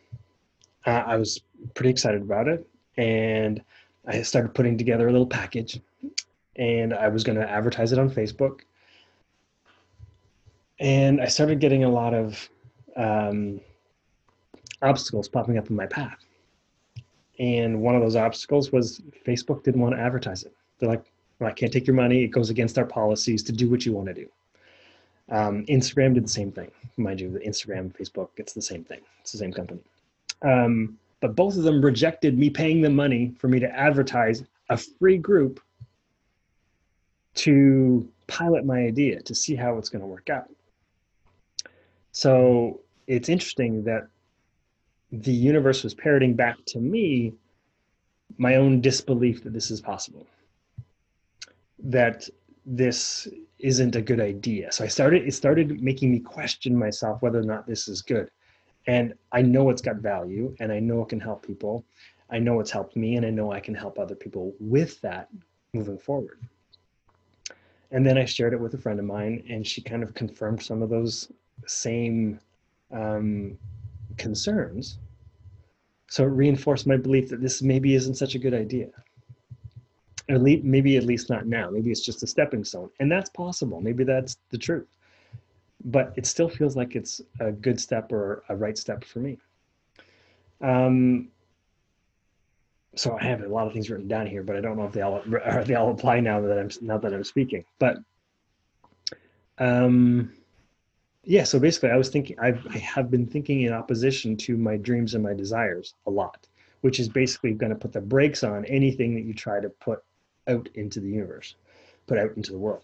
I, 0.85 0.91
I 0.91 1.15
was 1.17 1.41
pretty 1.73 1.89
excited 1.89 2.21
about 2.21 2.47
it. 2.47 2.67
And 2.97 3.61
i 4.07 4.21
started 4.21 4.53
putting 4.53 4.77
together 4.77 5.07
a 5.07 5.11
little 5.11 5.27
package. 5.27 5.79
And 6.55 6.93
i 6.93 7.07
was 7.07 7.23
going 7.23 7.37
to 7.37 7.49
advertise 7.49 7.91
it 7.91 7.99
on 7.99 8.09
facebook. 8.09 8.61
And 10.79 11.21
i 11.21 11.25
started 11.25 11.59
getting 11.59 11.83
a 11.83 11.89
lot 11.89 12.13
of 12.13 12.49
um, 12.95 13.59
obstacles 14.81 15.27
popping 15.27 15.57
up 15.57 15.69
in 15.69 15.75
my 15.75 15.85
path. 15.85 16.23
And 17.39 17.81
one 17.81 17.95
of 17.95 18.01
those 18.01 18.15
obstacles 18.15 18.71
was 18.71 19.01
facebook 19.25 19.63
didn't 19.63 19.81
want 19.81 19.95
to 19.95 20.01
advertise 20.01 20.43
it. 20.43 20.53
They're 20.79 20.89
like, 20.89 21.11
well, 21.39 21.49
I 21.49 21.53
can't 21.53 21.71
take 21.71 21.85
your 21.85 21.95
money. 21.95 22.23
It 22.23 22.29
goes 22.29 22.49
against 22.49 22.79
our 22.79 22.85
policies 22.85 23.43
to 23.43 23.51
do 23.51 23.69
what 23.69 23.85
you 23.85 23.93
want 23.93 24.07
to 24.07 24.13
do. 24.13 24.27
Um, 25.29 25.65
Instagram 25.65 26.13
did 26.13 26.23
the 26.23 26.29
same 26.29 26.51
thing. 26.51 26.71
Mind 26.95 27.19
you, 27.19 27.39
Instagram, 27.45 27.93
Facebook, 27.95 28.29
it's 28.37 28.53
the 28.53 28.61
same 28.61 28.83
thing. 28.83 29.01
It's 29.21 29.31
the 29.31 29.37
same 29.37 29.53
company. 29.53 29.81
Um, 30.41 30.97
but 31.19 31.35
both 31.35 31.57
of 31.57 31.63
them 31.63 31.83
rejected 31.83 32.37
me 32.37 32.49
paying 32.49 32.81
them 32.81 32.95
money 32.95 33.33
for 33.37 33.47
me 33.47 33.59
to 33.59 33.69
advertise 33.69 34.43
a 34.69 34.77
free 34.77 35.17
group 35.17 35.59
to 37.35 38.07
pilot 38.27 38.65
my 38.65 38.79
idea 38.79 39.21
to 39.21 39.35
see 39.35 39.55
how 39.55 39.77
it's 39.77 39.89
going 39.89 40.01
to 40.01 40.07
work 40.07 40.29
out. 40.29 40.49
So 42.11 42.81
it's 43.07 43.29
interesting 43.29 43.83
that 43.83 44.07
the 45.11 45.31
universe 45.31 45.83
was 45.83 45.93
parroting 45.93 46.35
back 46.35 46.57
to 46.67 46.79
me 46.79 47.33
my 48.37 48.55
own 48.55 48.81
disbelief 48.81 49.43
that 49.43 49.53
this 49.53 49.71
is 49.71 49.79
possible, 49.79 50.27
that 51.79 52.27
this 52.69 53.29
isn't 53.59 53.95
a 53.95 54.01
good 54.01 54.19
idea. 54.19 54.71
So 54.73 54.83
I 54.83 54.87
started, 54.87 55.25
it 55.25 55.33
started 55.33 55.81
making 55.81 56.11
me 56.11 56.19
question 56.19 56.77
myself 56.77 57.21
whether 57.21 57.39
or 57.39 57.43
not 57.43 57.65
this 57.65 57.87
is 57.87 58.01
good. 58.01 58.29
And 58.87 59.13
I 59.31 59.41
know 59.41 59.69
it's 59.69 59.81
got 59.81 59.97
value 59.97 60.53
and 60.59 60.71
I 60.71 60.79
know 60.79 61.01
it 61.01 61.09
can 61.09 61.19
help 61.19 61.47
people. 61.47 61.85
I 62.29 62.39
know 62.39 62.59
it's 62.59 62.71
helped 62.71 62.97
me 62.97 63.15
and 63.15 63.25
I 63.25 63.29
know 63.29 63.53
I 63.53 63.61
can 63.61 63.73
help 63.73 63.97
other 63.97 64.15
people 64.15 64.53
with 64.59 64.99
that 65.01 65.29
moving 65.73 65.97
forward. 65.97 66.41
And 67.91 68.05
then 68.05 68.17
I 68.17 68.25
shared 68.25 68.53
it 68.53 68.59
with 68.59 68.73
a 68.73 68.77
friend 68.77 68.99
of 68.99 69.05
mine 69.05 69.45
and 69.49 69.65
she 69.65 69.81
kind 69.81 70.03
of 70.03 70.13
confirmed 70.13 70.61
some 70.61 70.81
of 70.81 70.89
those 70.89 71.31
same 71.65 72.37
um, 72.91 73.57
concerns. 74.17 74.99
So 76.09 76.23
it 76.23 76.27
reinforced 76.27 76.85
my 76.85 76.97
belief 76.97 77.29
that 77.29 77.41
this 77.41 77.61
maybe 77.61 77.95
isn't 77.95 78.15
such 78.15 78.35
a 78.35 78.39
good 78.39 78.53
idea. 78.53 78.89
At 80.29 80.41
least, 80.41 80.63
maybe 80.63 80.97
at 80.97 81.03
least 81.03 81.29
not 81.29 81.47
now. 81.47 81.69
Maybe 81.69 81.89
it's 81.89 82.01
just 82.01 82.23
a 82.23 82.27
stepping 82.27 82.63
stone. 82.63 82.89
And 82.99 83.11
that's 83.11 83.29
possible. 83.29 83.79
Maybe 83.79 84.03
that's 84.03 84.37
the 84.49 84.57
truth. 84.57 84.87
But 85.85 86.13
it 86.17 86.25
still 86.25 86.49
feels 86.49 86.75
like 86.75 86.95
it's 86.95 87.21
a 87.39 87.51
good 87.51 87.79
step 87.79 88.11
or 88.11 88.43
a 88.49 88.55
right 88.55 88.77
step 88.77 89.05
for 89.05 89.19
me. 89.19 89.37
Um, 90.59 91.29
so 92.95 93.17
I 93.17 93.23
have 93.23 93.41
a 93.41 93.47
lot 93.47 93.67
of 93.67 93.73
things 93.73 93.89
written 93.89 94.07
down 94.07 94.27
here, 94.27 94.43
but 94.43 94.55
I 94.55 94.61
don't 94.61 94.75
know 94.75 94.85
if 94.85 94.91
they 94.91 95.01
all 95.01 95.21
are 95.45 95.63
they 95.63 95.75
all 95.75 95.91
apply 95.91 96.19
now 96.19 96.41
that 96.41 96.57
I'm 96.57 96.69
now 96.81 96.97
that 96.97 97.13
I'm 97.13 97.23
speaking. 97.23 97.63
But 97.79 97.99
um, 99.59 100.33
yeah, 101.23 101.43
so 101.43 101.59
basically, 101.59 101.91
I 101.91 101.97
was 101.97 102.09
thinking 102.09 102.37
I've, 102.39 102.65
I 102.69 102.77
have 102.77 103.11
been 103.11 103.27
thinking 103.27 103.63
in 103.63 103.73
opposition 103.73 104.35
to 104.37 104.57
my 104.57 104.77
dreams 104.77 105.13
and 105.13 105.23
my 105.23 105.33
desires 105.33 105.93
a 106.07 106.09
lot, 106.09 106.47
which 106.81 106.99
is 106.99 107.09
basically 107.09 107.53
going 107.53 107.71
to 107.71 107.77
put 107.77 107.93
the 107.93 108.01
brakes 108.01 108.43
on 108.43 108.65
anything 108.65 109.13
that 109.15 109.25
you 109.25 109.33
try 109.33 109.59
to 109.59 109.69
put 109.69 110.03
out 110.47 110.69
into 110.75 110.99
the 110.99 111.09
universe, 111.09 111.55
put 112.07 112.17
out 112.17 112.35
into 112.35 112.51
the 112.51 112.57
world. 112.57 112.83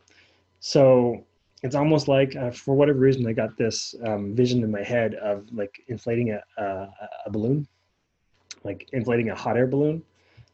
So 0.59 1.23
it's 1.61 1.75
almost 1.75 2.07
like 2.07 2.35
uh, 2.35 2.51
for 2.51 2.75
whatever 2.75 2.99
reason, 2.99 3.27
I 3.27 3.33
got 3.33 3.57
this 3.57 3.95
um, 4.05 4.35
vision 4.35 4.63
in 4.63 4.71
my 4.71 4.83
head 4.83 5.15
of 5.15 5.45
like 5.53 5.81
inflating 5.87 6.31
a, 6.31 6.41
a, 6.61 6.89
a 7.25 7.29
balloon 7.29 7.67
like 8.63 8.89
inflating 8.93 9.29
a 9.29 9.35
hot 9.35 9.57
air 9.57 9.67
balloon. 9.67 10.03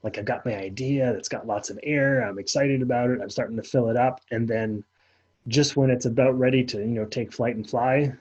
Like 0.04 0.18
I've 0.18 0.26
got 0.26 0.46
my 0.46 0.56
idea 0.56 1.12
that's 1.14 1.30
got 1.30 1.48
lots 1.48 1.70
of 1.70 1.80
air. 1.84 2.22
I'm 2.22 2.40
excited 2.40 2.82
about 2.82 3.10
it. 3.10 3.20
I'm 3.22 3.30
starting 3.30 3.58
to 3.58 3.64
fill 3.64 3.90
it 3.90 3.98
up. 3.98 4.22
And 4.32 4.48
then 4.48 4.84
just 5.48 5.76
when 5.76 5.90
it's 5.90 6.06
about 6.06 6.38
ready 6.38 6.64
to, 6.66 6.78
you 6.78 6.86
know, 6.86 7.06
take 7.06 7.34
flight 7.34 7.56
and 7.56 7.70
fly, 7.70 8.14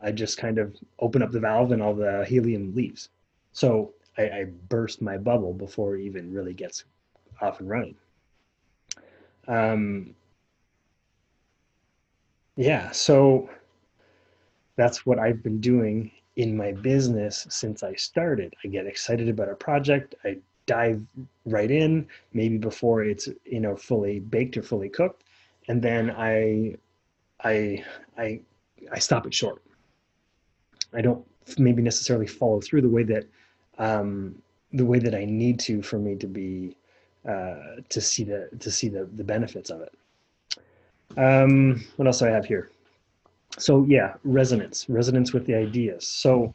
I 0.00 0.12
just 0.12 0.38
kind 0.38 0.58
of 0.58 0.76
open 1.00 1.22
up 1.22 1.32
the 1.32 1.40
valve 1.40 1.72
and 1.72 1.82
all 1.82 1.94
the 1.94 2.24
helium 2.26 2.74
leaves. 2.74 3.10
So 3.52 3.94
I, 4.16 4.22
I 4.22 4.44
burst 4.68 5.02
my 5.02 5.18
bubble 5.18 5.52
before 5.52 5.96
it 5.96 6.02
even 6.02 6.32
really 6.32 6.54
gets 6.54 6.84
off 7.40 7.60
and 7.60 7.68
running. 7.68 7.96
Um, 9.48 10.14
yeah, 12.56 12.90
so 12.90 13.48
that's 14.76 15.04
what 15.06 15.18
I've 15.18 15.42
been 15.42 15.60
doing 15.60 16.10
in 16.36 16.56
my 16.56 16.72
business 16.72 17.46
since 17.50 17.82
I 17.82 17.94
started. 17.94 18.54
I 18.64 18.68
get 18.68 18.86
excited 18.86 19.28
about 19.28 19.48
a 19.48 19.54
project, 19.54 20.14
I 20.24 20.38
dive 20.66 21.02
right 21.46 21.70
in, 21.70 22.06
maybe 22.32 22.58
before 22.58 23.02
it's 23.02 23.28
you 23.44 23.60
know 23.60 23.74
fully 23.74 24.20
baked 24.20 24.56
or 24.56 24.62
fully 24.62 24.88
cooked, 24.88 25.24
and 25.66 25.82
then 25.82 26.10
I 26.10 26.76
I 27.42 27.84
I 28.16 28.40
I 28.92 28.98
stop 29.00 29.26
it 29.26 29.34
short. 29.34 29.62
I 30.92 31.00
don't 31.00 31.24
maybe 31.58 31.82
necessarily 31.82 32.26
follow 32.26 32.60
through 32.60 32.82
the 32.82 32.88
way 32.88 33.02
that 33.04 33.26
um, 33.78 34.40
the 34.72 34.84
way 34.84 34.98
that 34.98 35.14
I 35.14 35.24
need 35.24 35.58
to 35.60 35.82
for 35.82 35.98
me 35.98 36.14
to 36.16 36.26
be 36.26 36.76
uh, 37.28 37.82
to 37.88 38.00
see 38.00 38.24
the 38.24 38.48
to 38.58 38.70
see 38.70 38.88
the 38.88 39.08
the 39.14 39.24
benefits 39.24 39.70
of 39.70 39.82
it. 39.82 39.94
Um, 41.16 41.84
what 41.96 42.06
else 42.06 42.20
do 42.20 42.26
I 42.26 42.30
have 42.30 42.44
here? 42.44 42.70
so 43.56 43.84
yeah, 43.88 44.14
resonance, 44.24 44.88
resonance 44.88 45.32
with 45.32 45.46
the 45.46 45.54
ideas. 45.54 46.06
So 46.06 46.52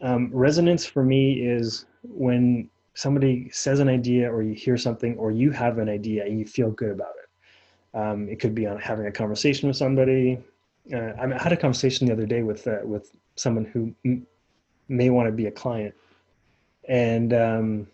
um, 0.00 0.30
resonance 0.32 0.84
for 0.84 1.02
me 1.02 1.34
is 1.34 1.86
when 2.02 2.68
somebody 2.94 3.48
says 3.50 3.80
an 3.80 3.88
idea 3.88 4.30
or 4.30 4.42
you 4.42 4.54
hear 4.54 4.76
something 4.76 5.16
or 5.16 5.30
you 5.30 5.50
have 5.50 5.78
an 5.78 5.88
idea 5.88 6.24
and 6.24 6.38
you 6.38 6.46
feel 6.46 6.70
good 6.70 6.90
about 6.90 7.14
it. 7.22 7.98
Um, 7.98 8.28
it 8.28 8.40
could 8.40 8.54
be 8.54 8.66
on 8.66 8.78
having 8.78 9.06
a 9.06 9.12
conversation 9.12 9.68
with 9.68 9.76
somebody. 9.76 10.38
Uh, 10.92 11.12
I, 11.18 11.42
had 11.42 11.52
a 11.52 11.56
conversation 11.56 12.06
the 12.06 12.12
other 12.12 12.26
day 12.26 12.42
with 12.42 12.66
uh, 12.66 12.78
with 12.82 13.12
someone 13.36 13.64
who 13.64 13.94
m- 14.04 14.26
may 14.88 15.10
want 15.10 15.28
to 15.28 15.32
be 15.32 15.46
a 15.46 15.50
client, 15.50 15.94
and 16.88 17.32
um, 17.34 17.86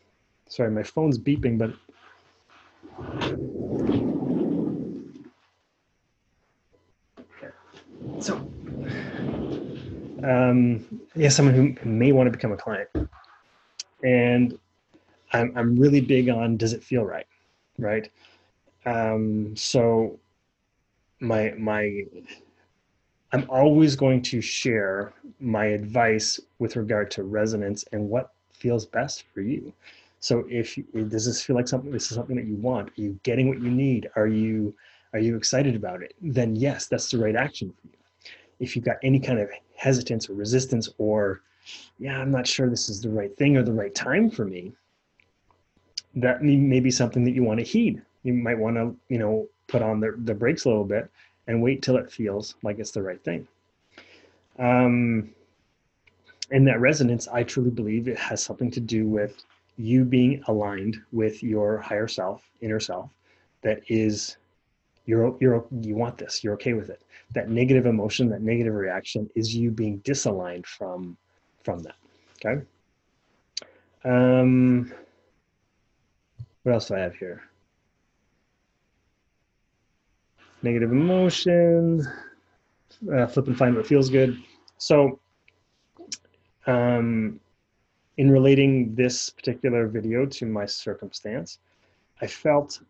sorry, 0.48 0.70
my 0.70 0.82
phone's 0.82 1.18
beeping, 1.18 1.58
but 1.58 1.72
So, 8.20 8.34
um, 10.24 10.84
yeah, 11.14 11.28
someone 11.28 11.54
who 11.54 11.88
may 11.88 12.12
want 12.12 12.26
to 12.26 12.30
become 12.30 12.52
a 12.52 12.56
client. 12.56 12.88
And 14.02 14.58
I'm, 15.32 15.52
I'm 15.56 15.76
really 15.76 16.00
big 16.00 16.28
on 16.28 16.56
does 16.56 16.72
it 16.72 16.82
feel 16.82 17.04
right? 17.04 17.26
Right. 17.78 18.10
Um, 18.86 19.54
so 19.56 20.18
my, 21.20 21.54
my, 21.58 22.02
I'm 23.32 23.46
always 23.48 23.94
going 23.94 24.22
to 24.22 24.40
share 24.40 25.12
my 25.38 25.66
advice 25.66 26.40
with 26.58 26.76
regard 26.76 27.10
to 27.12 27.22
resonance 27.22 27.84
and 27.92 28.08
what 28.08 28.32
feels 28.52 28.86
best 28.86 29.24
for 29.32 29.42
you. 29.42 29.72
So 30.20 30.44
if 30.48 30.78
does 31.08 31.26
this 31.26 31.42
feel 31.42 31.56
like 31.56 31.68
something, 31.68 31.90
this 31.90 32.10
is 32.10 32.16
something 32.16 32.36
that 32.36 32.46
you 32.46 32.56
want? 32.56 32.88
Are 32.88 33.00
you 33.00 33.18
getting 33.22 33.48
what 33.48 33.60
you 33.60 33.70
need? 33.70 34.10
Are 34.16 34.26
you, 34.26 34.74
are 35.12 35.20
you 35.20 35.36
excited 35.36 35.76
about 35.76 36.02
it? 36.02 36.14
Then 36.20 36.56
yes, 36.56 36.86
that's 36.86 37.10
the 37.10 37.18
right 37.18 37.36
action 37.36 37.70
for 37.70 37.86
you 37.86 37.98
if 38.60 38.74
you've 38.74 38.84
got 38.84 38.96
any 39.02 39.20
kind 39.20 39.38
of 39.38 39.50
hesitance 39.76 40.28
or 40.28 40.34
resistance 40.34 40.88
or 40.98 41.42
yeah 41.98 42.18
i'm 42.18 42.30
not 42.30 42.46
sure 42.46 42.68
this 42.68 42.88
is 42.88 43.00
the 43.00 43.08
right 43.08 43.36
thing 43.36 43.56
or 43.56 43.62
the 43.62 43.72
right 43.72 43.94
time 43.94 44.30
for 44.30 44.44
me 44.44 44.72
that 46.14 46.42
may 46.42 46.80
be 46.80 46.90
something 46.90 47.24
that 47.24 47.32
you 47.32 47.44
want 47.44 47.58
to 47.58 47.64
heed 47.64 48.02
you 48.22 48.32
might 48.32 48.58
want 48.58 48.76
to 48.76 48.94
you 49.08 49.18
know 49.18 49.46
put 49.66 49.82
on 49.82 50.00
the, 50.00 50.14
the 50.24 50.34
brakes 50.34 50.64
a 50.64 50.68
little 50.68 50.84
bit 50.84 51.10
and 51.46 51.62
wait 51.62 51.82
till 51.82 51.96
it 51.96 52.10
feels 52.10 52.54
like 52.62 52.78
it's 52.78 52.90
the 52.90 53.02
right 53.02 53.22
thing 53.22 53.46
um, 54.58 55.30
and 56.50 56.66
that 56.66 56.80
resonance 56.80 57.28
i 57.28 57.42
truly 57.42 57.70
believe 57.70 58.08
it 58.08 58.18
has 58.18 58.42
something 58.42 58.70
to 58.70 58.80
do 58.80 59.06
with 59.06 59.44
you 59.78 60.04
being 60.04 60.42
aligned 60.48 60.98
with 61.12 61.42
your 61.42 61.78
higher 61.78 62.08
self 62.08 62.42
inner 62.60 62.80
self 62.80 63.10
that 63.62 63.80
is 63.88 64.36
you're 65.06 65.36
you're 65.40 65.64
you 65.80 65.94
want 65.94 66.18
this 66.18 66.44
you're 66.44 66.54
okay 66.54 66.74
with 66.74 66.90
it 66.90 67.02
that 67.34 67.48
negative 67.48 67.86
emotion, 67.86 68.28
that 68.30 68.42
negative 68.42 68.74
reaction 68.74 69.28
is 69.34 69.54
you 69.54 69.70
being 69.70 70.00
disaligned 70.00 70.66
from 70.66 71.16
from 71.62 71.80
that. 71.80 71.96
Okay. 72.44 72.62
Um, 74.04 74.92
what 76.62 76.72
else 76.72 76.88
do 76.88 76.94
I 76.94 77.00
have 77.00 77.14
here? 77.14 77.42
Negative 80.62 80.90
emotion, 80.90 82.06
uh, 83.12 83.26
flip 83.26 83.46
and 83.46 83.56
find 83.58 83.76
what 83.76 83.86
feels 83.86 84.08
good. 84.08 84.38
So, 84.78 85.20
um, 86.66 87.38
in 88.18 88.30
relating 88.30 88.94
this 88.96 89.30
particular 89.30 89.86
video 89.86 90.26
to 90.26 90.44
my 90.44 90.66
circumstance, 90.66 91.60
I 92.20 92.26
felt 92.26 92.80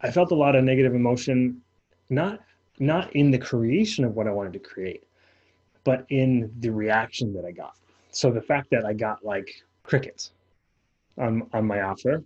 I 0.00 0.10
felt 0.10 0.30
a 0.30 0.34
lot 0.34 0.54
of 0.54 0.64
negative 0.64 0.94
emotion, 0.94 1.60
not 2.10 2.40
not 2.78 3.14
in 3.14 3.30
the 3.30 3.38
creation 3.38 4.04
of 4.04 4.14
what 4.14 4.26
I 4.26 4.32
wanted 4.32 4.52
to 4.54 4.58
create, 4.60 5.04
but 5.82 6.06
in 6.08 6.52
the 6.60 6.70
reaction 6.70 7.32
that 7.34 7.44
I 7.44 7.50
got. 7.50 7.76
So 8.10 8.30
the 8.30 8.40
fact 8.40 8.70
that 8.70 8.84
I 8.84 8.92
got 8.92 9.24
like 9.24 9.62
crickets 9.82 10.30
on 11.18 11.48
on 11.52 11.66
my 11.66 11.82
offer, 11.82 12.22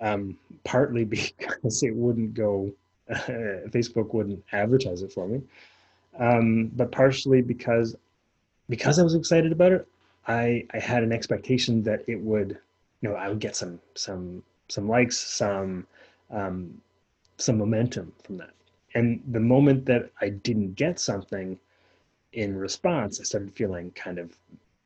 um, 0.00 0.36
partly 0.64 1.04
because 1.16 1.84
it 1.84 1.94
wouldn't 1.94 2.34
go, 2.34 2.72
Facebook 3.10 4.12
wouldn't 4.12 4.42
advertise 4.50 5.02
it 5.02 5.12
for 5.12 5.28
me, 5.28 5.40
um, 6.18 6.72
but 6.74 6.90
partially 6.90 7.42
because 7.42 7.94
because 8.68 8.98
I 8.98 9.04
was 9.04 9.14
excited 9.14 9.52
about 9.52 9.72
it, 9.72 9.86
I 10.26 10.66
I 10.72 10.78
had 10.78 11.02
an 11.02 11.12
expectation 11.12 11.82
that 11.84 12.04
it 12.06 12.20
would, 12.20 12.58
you 13.00 13.08
know, 13.08 13.14
I 13.16 13.28
would 13.28 13.40
get 13.40 13.56
some 13.56 13.80
some 13.94 14.42
some 14.68 14.88
likes, 14.88 15.18
some 15.18 15.86
um, 16.30 16.80
some 17.38 17.58
momentum 17.58 18.12
from 18.22 18.38
that. 18.38 18.50
And 18.94 19.22
the 19.30 19.40
moment 19.40 19.86
that 19.86 20.10
I 20.20 20.28
didn't 20.28 20.74
get 20.74 21.00
something 21.00 21.58
in 22.32 22.56
response, 22.56 23.20
I 23.20 23.24
started 23.24 23.52
feeling 23.54 23.90
kind 23.92 24.18
of 24.18 24.36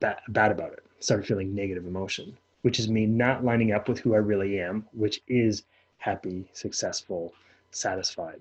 bad, 0.01 0.19
bad 0.29 0.53
about 0.53 0.73
it. 0.73 0.85
Started 1.01 1.27
feeling 1.27 1.55
negative 1.55 1.87
emotion, 1.87 2.37
which 2.63 2.79
is 2.79 2.89
me 2.89 3.07
not 3.07 3.45
lining 3.45 3.73
up 3.73 3.89
with 3.89 3.99
who 3.99 4.15
I 4.15 4.19
really 4.19 4.61
am, 4.61 4.87
which 4.93 5.23
is 5.29 5.65
happy, 5.99 6.49
successful, 6.53 7.35
satisfied, 7.71 8.41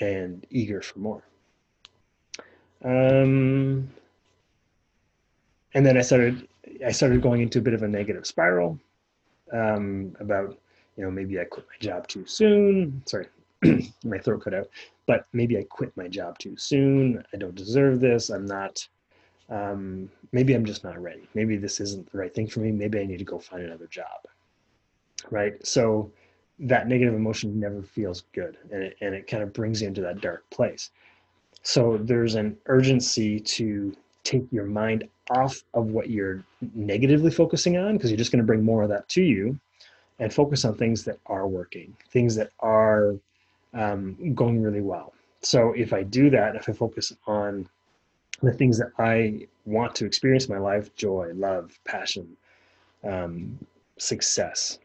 and 0.00 0.46
eager 0.50 0.82
for 0.82 0.98
more. 0.98 1.22
Um, 2.84 3.88
and 5.74 5.84
then 5.84 5.96
I 5.96 6.02
started 6.02 6.48
I 6.84 6.92
started 6.92 7.22
going 7.22 7.42
into 7.42 7.58
a 7.58 7.62
bit 7.62 7.74
of 7.74 7.82
a 7.82 7.88
negative 7.88 8.26
spiral 8.26 8.78
um, 9.52 10.14
about 10.20 10.58
you 10.96 11.04
know 11.04 11.10
maybe 11.10 11.38
I 11.38 11.44
quit 11.44 11.66
my 11.68 11.78
job 11.78 12.08
too 12.08 12.26
soon. 12.26 13.02
Sorry, 13.06 13.26
my 14.04 14.18
throat 14.18 14.42
cut 14.44 14.54
out. 14.54 14.68
But 15.06 15.26
maybe 15.32 15.56
I 15.56 15.62
quit 15.62 15.96
my 15.96 16.06
job 16.06 16.38
too 16.38 16.56
soon. 16.56 17.24
I 17.32 17.38
don't 17.38 17.54
deserve 17.54 18.00
this. 18.00 18.30
I'm 18.30 18.46
not. 18.46 18.86
Um, 19.48 20.10
maybe 20.32 20.54
I'm 20.54 20.66
just 20.66 20.84
not 20.84 21.00
ready. 21.00 21.26
Maybe 21.34 21.56
this 21.56 21.80
isn't 21.80 22.12
the 22.12 22.18
right 22.18 22.34
thing 22.34 22.46
for 22.46 22.60
me. 22.60 22.70
Maybe 22.70 23.00
I 23.00 23.06
need 23.06 23.18
to 23.18 23.24
go 23.24 23.38
find 23.38 23.62
another 23.62 23.86
job. 23.86 24.26
Right. 25.30 25.66
So 25.66 26.12
that 26.58 26.88
negative 26.88 27.14
emotion 27.14 27.58
never 27.58 27.82
feels 27.82 28.24
good, 28.32 28.58
and 28.70 28.82
it, 28.82 28.96
and 29.00 29.14
it 29.14 29.26
kind 29.26 29.42
of 29.42 29.52
brings 29.52 29.80
you 29.80 29.88
into 29.88 30.00
that 30.02 30.20
dark 30.20 30.48
place. 30.50 30.90
So 31.62 31.98
there's 31.98 32.34
an 32.34 32.56
urgency 32.66 33.40
to 33.40 33.94
take 34.28 34.46
your 34.52 34.66
mind 34.66 35.08
off 35.30 35.62
of 35.72 35.86
what 35.86 36.10
you're 36.10 36.44
negatively 36.74 37.30
focusing 37.30 37.78
on 37.78 37.96
because 37.96 38.10
you're 38.10 38.18
just 38.18 38.30
going 38.30 38.42
to 38.42 38.46
bring 38.46 38.62
more 38.62 38.82
of 38.82 38.88
that 38.90 39.08
to 39.08 39.22
you 39.22 39.58
and 40.18 40.32
focus 40.32 40.64
on 40.64 40.74
things 40.74 41.04
that 41.04 41.18
are 41.26 41.46
working, 41.46 41.96
things 42.10 42.34
that 42.34 42.50
are 42.60 43.14
um, 43.72 44.34
going 44.34 44.62
really 44.62 44.82
well. 44.82 45.14
So 45.40 45.72
if 45.72 45.92
I 45.92 46.02
do 46.02 46.28
that, 46.30 46.56
if 46.56 46.68
I 46.68 46.72
focus 46.72 47.12
on 47.26 47.68
the 48.42 48.52
things 48.52 48.76
that 48.78 48.90
I 48.98 49.46
want 49.64 49.94
to 49.96 50.04
experience 50.04 50.46
in 50.46 50.54
my 50.54 50.60
life 50.60 50.94
joy, 50.94 51.30
love, 51.34 51.78
passion, 51.84 52.36
um, 53.04 53.58
success, 53.96 54.78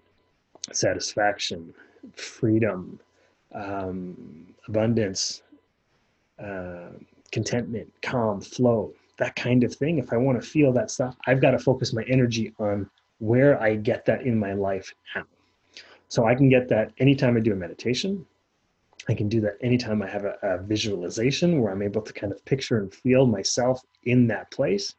satisfaction, 0.71 1.73
freedom, 2.15 2.99
um, 3.53 4.47
abundance, 4.67 5.41
uh, 6.39 6.89
contentment, 7.31 7.91
calm, 8.01 8.39
flow, 8.39 8.93
that 9.23 9.35
kind 9.37 9.63
of 9.63 9.73
thing. 9.73 9.99
If 9.99 10.11
I 10.11 10.17
want 10.17 10.41
to 10.41 10.47
feel 10.47 10.73
that 10.73 10.91
stuff, 10.91 11.15
I've 11.27 11.41
got 11.41 11.51
to 11.51 11.59
focus 11.59 11.93
my 11.93 12.03
energy 12.09 12.53
on 12.59 12.89
where 13.19 13.61
I 13.61 13.75
get 13.75 14.05
that 14.05 14.23
in 14.23 14.37
my 14.37 14.53
life 14.53 14.93
now. 15.15 15.23
So 16.09 16.25
I 16.25 16.35
can 16.35 16.49
get 16.49 16.67
that 16.69 16.91
anytime 16.99 17.37
I 17.37 17.39
do 17.39 17.53
a 17.53 17.55
meditation. 17.55 18.25
I 19.07 19.13
can 19.13 19.29
do 19.29 19.39
that 19.41 19.57
anytime 19.61 20.01
I 20.01 20.09
have 20.09 20.25
a, 20.25 20.35
a 20.43 20.57
visualization 20.61 21.61
where 21.61 21.71
I'm 21.71 21.81
able 21.81 22.01
to 22.01 22.13
kind 22.13 22.33
of 22.33 22.43
picture 22.43 22.77
and 22.79 22.93
feel 22.93 23.25
myself 23.25 23.81
in 24.03 24.27
that 24.27 24.51
place. 24.51 24.95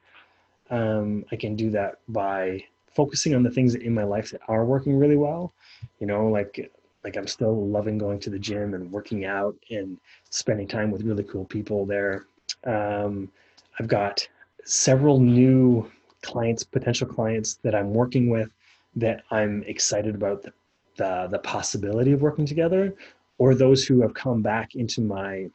Um, 0.70 1.24
I 1.30 1.36
can 1.36 1.54
do 1.54 1.70
that 1.70 1.98
by 2.08 2.64
focusing 2.94 3.34
on 3.34 3.42
the 3.42 3.50
things 3.50 3.74
in 3.74 3.92
my 3.92 4.04
life 4.04 4.30
that 4.30 4.40
are 4.48 4.64
working 4.64 4.96
really 4.96 5.16
well. 5.16 5.52
You 6.00 6.06
know, 6.06 6.28
like 6.28 6.70
like 7.04 7.16
I'm 7.16 7.26
still 7.26 7.68
loving 7.68 7.98
going 7.98 8.18
to 8.20 8.30
the 8.30 8.38
gym 8.38 8.72
and 8.72 8.90
working 8.90 9.26
out 9.26 9.54
and 9.70 9.98
spending 10.30 10.66
time 10.66 10.90
with 10.90 11.02
really 11.02 11.24
cool 11.24 11.44
people 11.44 11.84
there. 11.84 12.24
Um, 12.64 13.30
I've 13.78 13.88
got 13.88 14.26
several 14.64 15.20
new 15.20 15.90
clients, 16.22 16.64
potential 16.64 17.06
clients 17.06 17.58
that 17.62 17.74
I'm 17.74 17.92
working 17.92 18.30
with 18.30 18.50
that 18.96 19.22
I'm 19.30 19.62
excited 19.64 20.14
about 20.14 20.42
the, 20.42 20.52
the, 20.96 21.28
the 21.30 21.38
possibility 21.40 22.12
of 22.12 22.22
working 22.22 22.46
together, 22.46 22.94
or 23.38 23.54
those 23.54 23.84
who 23.84 24.00
have 24.02 24.14
come 24.14 24.42
back 24.42 24.74
into 24.74 25.00
my 25.00 25.50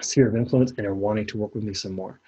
sphere 0.00 0.28
of 0.28 0.36
influence 0.36 0.72
and 0.76 0.86
are 0.86 0.94
wanting 0.94 1.26
to 1.26 1.38
work 1.38 1.54
with 1.54 1.64
me 1.64 1.74
some 1.74 1.92
more. 1.92 2.20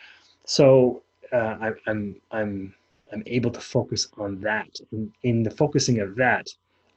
So 0.44 1.02
uh, 1.32 1.56
I, 1.60 1.70
I'm 1.86 2.16
I'm 2.30 2.74
I'm 3.12 3.22
able 3.26 3.50
to 3.50 3.60
focus 3.60 4.08
on 4.18 4.40
that. 4.40 4.68
In, 4.92 5.12
in 5.22 5.42
the 5.42 5.50
focusing 5.50 6.00
of 6.00 6.16
that, 6.16 6.48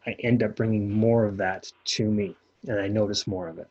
I 0.05 0.15
end 0.23 0.43
up 0.43 0.55
bringing 0.55 0.91
more 0.91 1.25
of 1.25 1.37
that 1.37 1.71
to 1.85 2.09
me, 2.09 2.35
and 2.67 2.79
I 2.79 2.87
notice 2.87 3.27
more 3.27 3.47
of 3.47 3.59
it. 3.59 3.67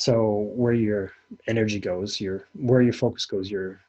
So 0.00 0.50
where 0.56 0.72
your 0.72 1.12
energy 1.46 1.78
goes, 1.78 2.22
your 2.22 2.48
where 2.54 2.80
your 2.80 2.94
focus 2.94 3.26
goes, 3.26 3.50
your 3.50 3.80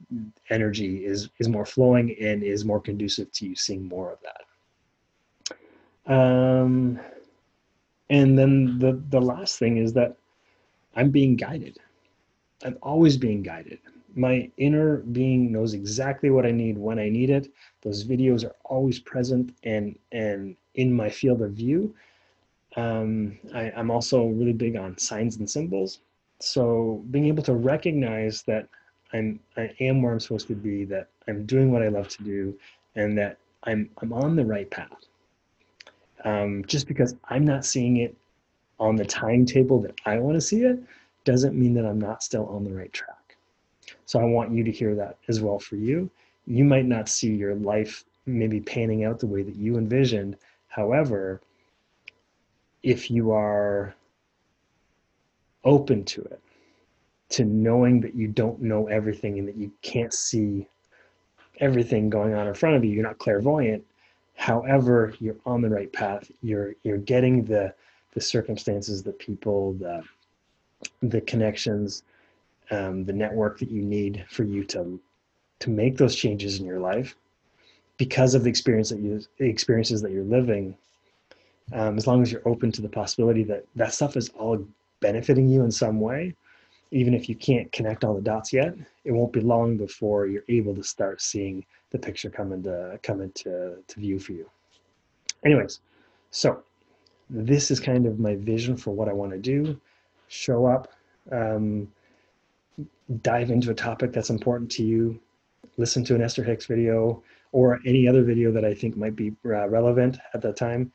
energy 0.50 1.06
is 1.06 1.30
is 1.40 1.48
more 1.48 1.66
flowing 1.66 2.14
and 2.20 2.44
is 2.44 2.66
more 2.66 2.82
conducive 2.82 3.32
to 3.32 3.46
you 3.46 3.56
seeing 3.56 3.88
more 3.88 4.12
of 4.12 4.20
that. 4.28 6.14
Um, 6.14 7.00
and 8.10 8.38
then 8.38 8.78
the 8.78 9.02
the 9.10 9.22
last 9.22 9.58
thing 9.58 9.78
is 9.78 9.94
that 9.94 10.18
I'm 10.98 11.12
being 11.12 11.38
guided. 11.38 11.78
I'm 12.66 12.78
always 12.82 13.16
being 13.16 13.42
guided. 13.42 13.80
My 14.14 14.52
inner 14.58 14.98
being 14.98 15.50
knows 15.50 15.74
exactly 15.74 16.30
what 16.30 16.46
I 16.46 16.52
need 16.52 16.78
when 16.78 17.00
I 17.00 17.08
need 17.08 17.30
it. 17.30 17.48
Those 17.84 18.04
videos 18.04 18.44
are 18.44 18.56
always 18.66 19.00
present 19.00 19.56
and 19.64 19.98
and 20.12 20.58
in 20.76 20.92
my 20.94 21.10
field 21.10 21.42
of 21.42 21.54
view 21.54 21.96
um, 22.76 23.38
I, 23.54 23.72
I'm 23.72 23.92
also 23.92 24.26
really 24.28 24.54
big 24.54 24.76
on 24.76 24.98
signs 24.98 25.38
and 25.38 25.50
symbols. 25.50 26.00
So 26.40 27.04
being 27.12 27.26
able 27.26 27.44
to 27.44 27.54
recognize 27.54 28.44
that 28.44 28.68
I'm 29.14 29.40
I 29.58 29.72
am 29.80 30.02
where 30.02 30.14
I'm 30.14 30.20
supposed 30.20 30.48
to 30.48 30.56
be, 30.56 30.86
that 30.86 31.10
I'm 31.28 31.46
doing 31.46 31.72
what 31.72 31.84
I 31.84 31.90
love 31.90 32.08
to 32.10 32.24
do, 32.24 32.58
and 32.96 33.18
that 33.18 33.38
I'm 33.64 33.90
I'm 34.02 34.14
on 34.14 34.36
the 34.36 34.46
right 34.46 34.70
path. 34.70 35.06
Um, 36.24 36.64
just 36.66 36.88
because 36.88 37.16
I'm 37.30 37.46
not 37.46 37.66
seeing 37.66 37.98
it 37.98 38.16
on 38.80 38.96
the 38.96 39.06
timetable 39.06 39.80
that 39.82 40.00
I 40.06 40.20
want 40.20 40.36
to 40.36 40.42
see 40.42 40.64
it, 40.64 40.80
doesn't 41.24 41.56
mean 41.56 41.74
that 41.74 41.86
I'm 41.86 42.00
not 42.00 42.24
still 42.24 42.48
on 42.48 42.64
the 42.64 42.74
right 42.74 42.92
track. 42.94 43.38
So 44.06 44.20
I 44.20 44.24
want 44.24 44.52
you 44.52 44.64
to 44.64 44.72
hear 44.72 44.96
that 44.96 45.18
as 45.28 45.42
well 45.42 45.60
for 45.60 45.76
you. 45.76 46.10
You 46.48 46.64
might 46.64 46.86
not 46.86 47.10
see 47.10 47.34
your 47.34 47.56
life 47.56 48.04
maybe 48.26 48.60
panning 48.60 49.04
out 49.04 49.20
the 49.20 49.28
way 49.28 49.44
that 49.44 49.56
you 49.56 49.78
envisioned. 49.78 50.38
However, 50.68 51.42
if 52.84 53.12
you 53.12 53.32
are 53.32 53.94
open 55.64 56.04
to 56.04 56.22
it, 56.22 56.42
to 57.30 57.46
knowing 57.46 58.02
that 58.02 58.16
you 58.16 58.28
don't 58.28 58.62
know 58.62 58.88
everything 58.88 59.40
and 59.40 59.48
that 59.48 59.56
you 59.56 59.72
can't 59.82 60.14
see 60.14 60.68
everything 61.60 62.10
going 62.10 62.34
on 62.34 62.48
in 62.48 62.54
front 62.54 62.76
of 62.76 62.84
you, 62.84 62.92
you're 62.92 63.04
not 63.04 63.20
clairvoyant. 63.20 63.84
However, 64.36 65.14
you're 65.20 65.38
on 65.46 65.62
the 65.62 65.70
right 65.70 65.92
path. 65.94 66.30
You're 66.42 66.76
you're 66.84 66.98
getting 66.98 67.46
the 67.46 67.74
the 68.14 68.22
circumstances, 68.22 69.04
the 69.04 69.14
people, 69.14 69.74
the 69.74 70.04
the 71.04 71.22
connections, 71.22 72.04
um, 72.72 73.06
the 73.06 73.14
network 73.14 73.60
that 73.60 73.70
you 73.70 73.84
need 73.84 74.26
for 74.30 74.44
you 74.44 74.64
to 74.66 75.00
to 75.60 75.70
make 75.70 75.98
those 75.98 76.16
changes 76.16 76.60
in 76.60 76.66
your 76.66 76.80
life 76.80 77.16
because 77.98 78.34
of 78.34 78.44
the 78.44 78.50
experience 78.50 78.90
that 78.90 79.00
you 79.00 79.22
the 79.38 79.48
experiences 79.48 80.02
that 80.02 80.12
you're 80.12 80.24
living 80.24 80.76
um, 81.74 81.98
as 81.98 82.08
long 82.08 82.22
as 82.22 82.32
you're 82.32 82.48
open 82.48 82.72
to 82.74 82.82
the 82.82 82.90
possibility 82.90 83.44
that 83.44 83.66
that 83.76 83.94
stuff 83.94 84.18
is 84.18 84.30
all 84.30 84.66
benefiting 85.00 85.48
you 85.48 85.64
in 85.64 85.72
some 85.72 86.00
way, 86.00 86.36
even 86.92 87.14
if 87.14 87.30
you 87.30 87.36
can't 87.36 87.72
connect 87.72 88.04
all 88.04 88.14
the 88.14 88.22
dots 88.22 88.52
yet, 88.52 88.76
it 89.06 89.12
won't 89.12 89.34
be 89.34 89.40
long 89.40 89.78
before 89.78 90.28
you're 90.28 90.44
able 90.50 90.76
to 90.76 90.84
start 90.84 91.22
seeing 91.22 91.66
the 91.92 91.98
picture 91.98 92.30
come 92.30 92.52
into 92.52 93.00
come 93.04 93.22
into 93.22 93.78
to 93.88 94.00
view 94.00 94.20
for 94.20 94.34
you. 94.34 94.50
Anyways, 95.46 95.80
so 96.30 96.64
this 97.30 97.72
is 97.72 97.80
kind 97.80 98.06
of 98.06 98.20
my 98.20 98.36
vision 98.36 98.76
for 98.76 98.92
what 98.92 99.08
I 99.08 99.14
want 99.14 99.32
to 99.32 99.40
do. 99.40 99.80
Show 100.28 100.66
up, 100.66 100.92
um, 101.32 101.88
dive 103.22 103.52
into 103.52 103.72
a 103.72 103.74
topic 103.74 104.12
that's 104.12 104.30
important 104.30 104.70
to 104.72 104.84
you. 104.84 105.20
Listen 105.78 106.04
to 106.06 106.16
an 106.16 106.22
Esther 106.22 106.44
Hicks 106.44 106.66
video 106.66 107.24
or 107.54 107.80
any 107.86 108.08
other 108.08 108.24
video 108.24 108.52
that 108.52 108.66
I 108.66 108.74
think 108.74 108.98
might 108.98 109.16
be 109.16 109.34
uh, 109.46 109.68
relevant 109.68 110.20
at 110.34 110.42
that 110.42 110.58
time 110.58 110.92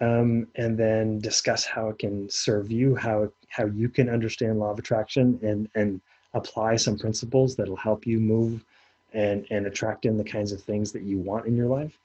um, 0.00 0.46
and 0.54 0.78
then 0.78 1.18
discuss 1.18 1.64
how 1.64 1.88
it 1.88 1.98
can 1.98 2.28
serve 2.30 2.70
you, 2.70 2.96
how 2.96 3.30
how 3.48 3.66
you 3.66 3.88
can 3.88 4.08
understand 4.08 4.58
law 4.58 4.70
of 4.70 4.78
attraction 4.78 5.38
and 5.42 5.68
and 5.74 6.00
apply 6.34 6.76
some 6.76 6.98
principles 6.98 7.56
that'll 7.56 7.76
help 7.76 8.06
you 8.06 8.18
move 8.18 8.64
and 9.12 9.46
and 9.50 9.66
attract 9.66 10.06
in 10.06 10.16
the 10.16 10.24
kinds 10.24 10.52
of 10.52 10.62
things 10.62 10.92
that 10.92 11.02
you 11.02 11.18
want 11.18 11.46
in 11.46 11.56
your 11.56 11.66
life, 11.66 11.98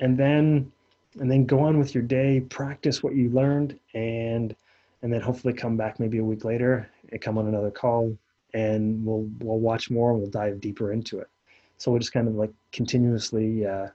and 0.00 0.16
then 0.16 0.70
and 1.20 1.30
then 1.30 1.44
go 1.44 1.60
on 1.60 1.78
with 1.78 1.94
your 1.94 2.02
day, 2.02 2.40
practice 2.40 3.02
what 3.02 3.14
you 3.14 3.28
learned, 3.28 3.78
and 3.94 4.56
and 5.02 5.12
then 5.12 5.20
hopefully 5.20 5.52
come 5.52 5.76
back 5.76 6.00
maybe 6.00 6.18
a 6.18 6.24
week 6.24 6.44
later 6.44 6.88
and 7.10 7.20
come 7.20 7.36
on 7.36 7.48
another 7.48 7.70
call, 7.70 8.16
and 8.54 9.04
we'll 9.04 9.28
we'll 9.40 9.58
watch 9.58 9.90
more 9.90 10.12
and 10.12 10.20
we'll 10.20 10.30
dive 10.30 10.60
deeper 10.60 10.92
into 10.92 11.18
it. 11.18 11.28
So 11.76 11.90
we'll 11.90 12.00
just 12.00 12.12
kind 12.12 12.28
of 12.28 12.34
like 12.34 12.52
continuously 12.70 13.66
uh, 13.66 13.88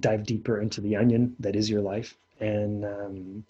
dive 0.00 0.24
deeper 0.24 0.60
into 0.60 0.80
the 0.80 0.96
onion 0.96 1.36
that 1.38 1.54
is 1.54 1.70
your 1.70 1.82
life 1.82 2.16
and 2.40 2.84
um, 2.84 3.44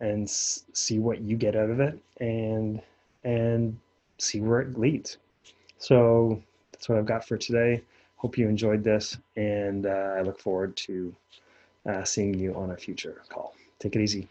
and 0.00 0.24
s- 0.24 0.64
see 0.72 0.98
what 0.98 1.20
you 1.20 1.36
get 1.36 1.56
out 1.56 1.70
of 1.70 1.80
it 1.80 1.98
and 2.20 2.80
and 3.24 3.78
see 4.18 4.40
where 4.40 4.60
it 4.60 4.78
leads. 4.78 5.18
So 5.78 6.42
that's 6.72 6.88
what 6.88 6.98
I've 6.98 7.06
got 7.06 7.26
for 7.26 7.36
today. 7.36 7.82
Hope 8.16 8.36
you 8.38 8.48
enjoyed 8.48 8.84
this, 8.84 9.16
and 9.36 9.86
uh, 9.86 10.14
I 10.18 10.22
look 10.22 10.38
forward 10.38 10.76
to 10.78 11.14
uh, 11.88 12.04
seeing 12.04 12.34
you 12.34 12.54
on 12.54 12.70
a 12.72 12.76
future 12.76 13.22
call. 13.28 13.54
Take 13.78 13.96
it 13.96 14.02
easy. 14.02 14.28